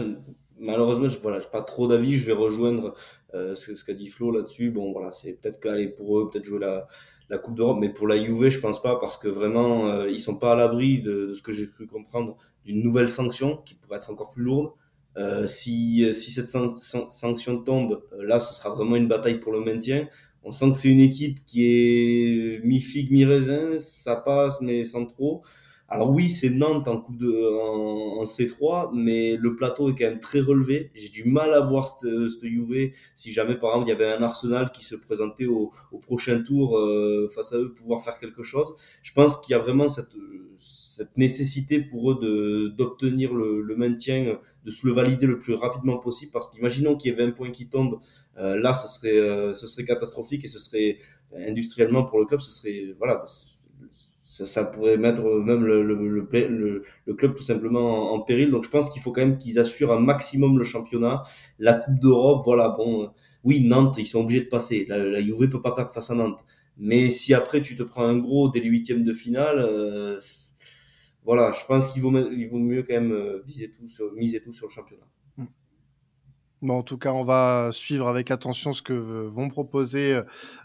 malheureusement, 0.59 1.09
je 1.09 1.19
voilà, 1.19 1.41
pas 1.41 1.63
trop 1.63 1.87
d'avis. 1.89 2.17
Je 2.17 2.27
vais 2.27 2.33
rejoindre 2.33 2.95
euh, 3.35 3.55
ce, 3.55 3.73
qu'a 3.85 3.95
dit 3.95 4.09
Flo 4.09 4.31
là-dessus. 4.31 4.71
Bon, 4.71 4.93
voilà, 4.93 5.13
c'est 5.13 5.35
peut-être 5.35 5.61
qu'aller 5.61 5.89
pour 5.89 6.19
eux, 6.19 6.31
peut-être 6.31 6.45
jouer 6.45 6.61
la, 6.61 6.87
la 7.29 7.39
Coupe 7.39 7.55
d'Europe, 7.55 7.79
mais 7.81 7.91
pour 7.91 8.07
la 8.07 8.17
Juve, 8.17 8.49
je 8.49 8.59
pense 8.59 8.83
pas 8.83 8.97
parce 8.97 9.17
que 9.17 9.29
vraiment, 9.29 9.89
euh, 9.89 10.11
ils 10.11 10.21
sont 10.21 10.37
pas 10.37 10.53
à 10.53 10.57
l'abri 10.57 11.01
de, 11.01 11.33
ce 11.33 11.43
que 11.43 11.53
j'ai 11.53 11.69
cru 11.69 11.87
comprendre 11.87 12.37
d'une 12.65 12.83
nouvelle 12.83 13.09
sanction 13.09 13.59
qui 13.59 13.75
pourrait 13.75 13.99
être 13.99 14.11
encore 14.11 14.31
plus 14.31 14.43
lourde. 14.43 14.73
Euh, 15.17 15.47
si, 15.47 16.13
si 16.13 16.33
cette 16.33 16.49
san 16.49 16.77
sanction 16.79 17.63
tombe, 17.63 18.03
là, 18.19 18.41
ce 18.41 18.53
sera 18.55 18.75
vraiment 18.75 18.97
une 18.97 19.07
bataille 19.07 19.39
pour 19.39 19.53
le 19.53 19.61
maintien. 19.61 20.09
On 20.45 20.53
sent 20.53 20.71
que 20.73 20.77
c'est 20.77 20.91
une 20.91 21.01
équipe 21.01 21.45
qui 21.45 21.65
est 21.67 22.65
mi-figue, 22.65 23.11
mi-raisin, 23.11 23.79
ça 23.79 24.17
passe, 24.17 24.61
mais 24.61 24.85
sans 24.85 25.07
trop. 25.07 25.43
Alors 25.89 26.11
oui, 26.11 26.31
c'est 26.31 26.49
Nantes 26.51 26.89
en 26.89 26.99
coupe 27.01 27.19
de 27.19 27.31
en, 27.61 28.21
en, 28.21 28.25
C3, 28.25 28.91
mais 28.95 29.37
le 29.37 29.55
plateau 29.55 29.91
est 29.91 29.95
quand 29.95 30.07
même 30.07 30.19
très 30.19 30.41
relevé. 30.41 30.91
J'ai 30.95 31.11
du 31.11 31.25
mal 31.25 31.53
à 31.53 31.61
voir 31.61 31.87
cette 31.89 32.43
Juve 32.43 32.93
si 33.15 33.33
jamais 33.33 33.55
par 33.57 33.71
exemple 33.71 33.89
il 33.89 33.91
y 33.91 33.95
avait 33.95 34.11
un 34.11 34.23
Arsenal 34.23 34.73
qui 34.73 34.85
se 34.85 34.97
présentait 34.97 35.45
au, 35.47 35.73
au 35.93 35.99
prochain 35.99 36.43
tour 36.43 36.79
euh, 36.79 37.29
face 37.35 37.53
à 37.53 37.59
eux 37.59 37.75
pouvoir 37.75 38.03
faire 38.03 38.19
quelque 38.19 38.43
chose. 38.43 38.75
Je 39.03 39.13
pense 39.13 39.37
qu'il 39.41 39.53
y 39.53 39.55
a 39.55 39.59
vraiment 39.59 39.89
cette 39.89 40.17
cette 40.59 41.17
nécessité 41.19 41.81
pour 41.81 42.13
eux 42.13 42.19
de 42.21 42.69
d'obtenir 42.77 43.35
le, 43.35 43.61
le, 43.61 43.77
maintien, 43.77 44.39
de 44.65 44.71
se 44.71 44.87
le 44.87 44.93
valider 44.93 45.27
le 45.27 45.39
plus 45.39 45.55
rapidement 45.55 45.99
possible, 45.99 46.33
parce 46.33 46.51
qu'imaginons 46.51 46.97
qu'il 46.97 47.11
y 47.11 47.15
ait 47.15 47.17
20 47.27 47.33
points 47.33 47.51
qui 47.51 47.69
tombent, 47.69 48.01
euh, 48.39 48.57
là 48.57 48.73
ce 48.73 48.89
serait 48.89 49.19
euh, 49.19 49.53
ce 49.55 49.67
serait 49.67 49.85
catastrophique 49.85 50.45
et 50.45 50.49
ce 50.49 50.59
serait 50.61 50.99
industriellement 51.37 52.05
pour 52.05 52.21
le 52.21 52.27
club, 52.27 52.41
ce 52.41 52.53
serait 52.53 52.95
voilà 52.99 53.23
ça, 54.35 54.47
ça, 54.47 54.65
pourrait 54.65 54.97
mettre 54.97 55.23
même 55.23 55.65
le, 55.65 55.85
le, 55.85 55.95
le, 55.95 56.83
le, 57.07 57.15
club 57.15 57.37
tout 57.37 57.45
simplement 57.45 58.13
en, 58.13 58.21
péril. 58.21 58.51
Donc 58.51 58.65
je 58.65 58.69
pense 58.69 58.91
qu'il 58.91 59.01
faut 59.01 59.13
quand 59.13 59.21
même 59.21 59.39
qu'ils 59.39 59.61
assurent 59.61 59.93
un 59.93 60.01
maximum 60.01 60.59
le 60.59 60.65
championnat. 60.65 61.23
La 61.61 61.75
Coupe 61.75 62.01
d'Europe, 62.01 62.43
voilà, 62.45 62.71
bon, 62.71 63.13
oui, 63.45 63.65
Nantes, 63.65 63.95
ils 63.99 64.07
sont 64.07 64.23
obligés 64.23 64.41
de 64.41 64.49
passer. 64.49 64.87
La, 64.89 64.99
la 64.99 65.21
Juve 65.21 65.49
peut 65.49 65.63
pas 65.63 65.71
perdre 65.71 65.93
face 65.93 66.11
à 66.11 66.17
Nantes. 66.17 66.45
Mais 66.77 67.11
si 67.11 67.33
après 67.33 67.63
tu 67.63 67.77
te 67.77 67.85
prends 67.85 68.03
un 68.03 68.19
gros 68.19 68.49
dès 68.49 68.59
les 68.59 68.69
huitièmes 68.69 69.05
de 69.05 69.13
finale, 69.13 69.61
euh, 69.61 70.19
voilà, 71.25 71.53
je 71.53 71.65
pense 71.67 71.89
qu'il 71.89 72.03
vaut, 72.03 72.11
vaut 72.11 72.59
mieux 72.59 72.83
quand 72.83 72.95
même 72.95 73.13
euh, 73.13 73.41
viser 73.47 73.71
tout 73.71 73.89
sur, 73.89 74.13
miser 74.15 74.41
tout 74.41 74.53
sur 74.53 74.67
le 74.67 74.73
championnat. 74.73 75.07
En 76.73 76.83
tout 76.83 76.99
cas, 76.99 77.13
on 77.13 77.25
va 77.25 77.71
suivre 77.73 78.09
avec 78.09 78.31
attention 78.31 78.73
ce 78.73 78.83
que 78.83 78.93
vont 78.93 79.49
proposer 79.49 80.21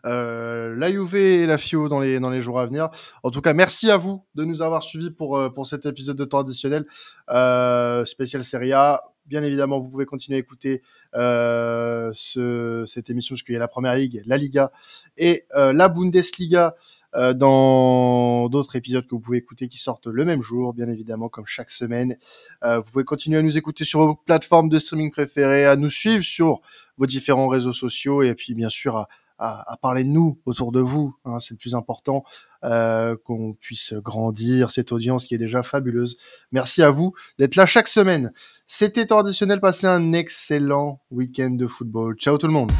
euh, 0.05 0.75
la 0.75 0.91
Juve 0.91 1.15
et 1.15 1.45
la 1.45 1.57
FIO 1.57 1.89
dans 1.89 1.99
les, 1.99 2.19
dans 2.19 2.29
les 2.29 2.41
jours 2.41 2.59
à 2.59 2.65
venir. 2.65 2.89
En 3.23 3.31
tout 3.31 3.41
cas, 3.41 3.53
merci 3.53 3.91
à 3.91 3.97
vous 3.97 4.23
de 4.35 4.45
nous 4.45 4.61
avoir 4.61 4.83
suivis 4.83 5.11
pour, 5.11 5.37
euh, 5.37 5.49
pour 5.49 5.67
cet 5.67 5.85
épisode 5.85 6.17
de 6.17 6.25
temps 6.25 6.39
additionnel 6.39 6.85
euh, 7.29 8.05
spécial 8.05 8.43
Serie 8.43 8.73
A. 8.73 9.03
Bien 9.25 9.43
évidemment, 9.43 9.79
vous 9.79 9.89
pouvez 9.89 10.05
continuer 10.05 10.37
à 10.37 10.39
écouter 10.39 10.81
euh, 11.15 12.11
ce, 12.15 12.85
cette 12.87 13.09
émission 13.09 13.35
parce 13.35 13.43
qu'il 13.43 13.53
y 13.53 13.57
a 13.57 13.59
la 13.59 13.67
Première 13.67 13.95
Ligue, 13.95 14.23
la 14.25 14.37
Liga 14.37 14.71
et 15.17 15.45
la 15.53 15.87
Bundesliga 15.87 16.75
euh, 17.15 17.33
dans 17.33 18.49
d'autres 18.49 18.75
épisodes 18.75 19.05
que 19.05 19.11
vous 19.11 19.19
pouvez 19.19 19.37
écouter 19.37 19.67
qui 19.67 19.77
sortent 19.77 20.07
le 20.07 20.25
même 20.25 20.41
jour, 20.41 20.73
bien 20.73 20.87
évidemment, 20.87 21.29
comme 21.29 21.47
chaque 21.47 21.71
semaine. 21.71 22.15
Euh, 22.63 22.79
vous 22.79 22.91
pouvez 22.91 23.03
continuer 23.05 23.37
à 23.37 23.41
nous 23.41 23.57
écouter 23.57 23.83
sur 23.83 23.99
vos 23.99 24.15
plateformes 24.15 24.69
de 24.69 24.79
streaming 24.79 25.11
préférées, 25.11 25.65
à 25.65 25.75
nous 25.75 25.89
suivre 25.89 26.23
sur 26.23 26.61
vos 26.97 27.05
différents 27.05 27.47
réseaux 27.47 27.73
sociaux 27.73 28.21
et 28.21 28.35
puis 28.35 28.53
bien 28.53 28.69
sûr 28.69 28.97
à, 28.97 29.07
à, 29.39 29.71
à 29.71 29.77
parler 29.77 30.03
de 30.03 30.09
nous 30.09 30.39
autour 30.45 30.71
de 30.71 30.79
vous. 30.79 31.15
Hein, 31.25 31.39
c'est 31.39 31.51
le 31.51 31.57
plus 31.57 31.73
important, 31.73 32.23
euh, 32.63 33.15
qu'on 33.23 33.53
puisse 33.53 33.93
grandir 33.93 34.69
cette 34.69 34.91
audience 34.91 35.25
qui 35.25 35.33
est 35.33 35.39
déjà 35.39 35.63
fabuleuse. 35.63 36.17
Merci 36.51 36.83
à 36.83 36.91
vous 36.91 37.13
d'être 37.39 37.55
là 37.55 37.65
chaque 37.65 37.87
semaine. 37.87 38.31
C'était 38.65 39.05
traditionnel. 39.05 39.61
Passez 39.61 39.87
un 39.87 40.13
excellent 40.13 40.99
week-end 41.09 41.51
de 41.51 41.67
football. 41.67 42.15
Ciao 42.17 42.37
tout 42.37 42.47
le 42.47 42.53
monde. 42.53 42.71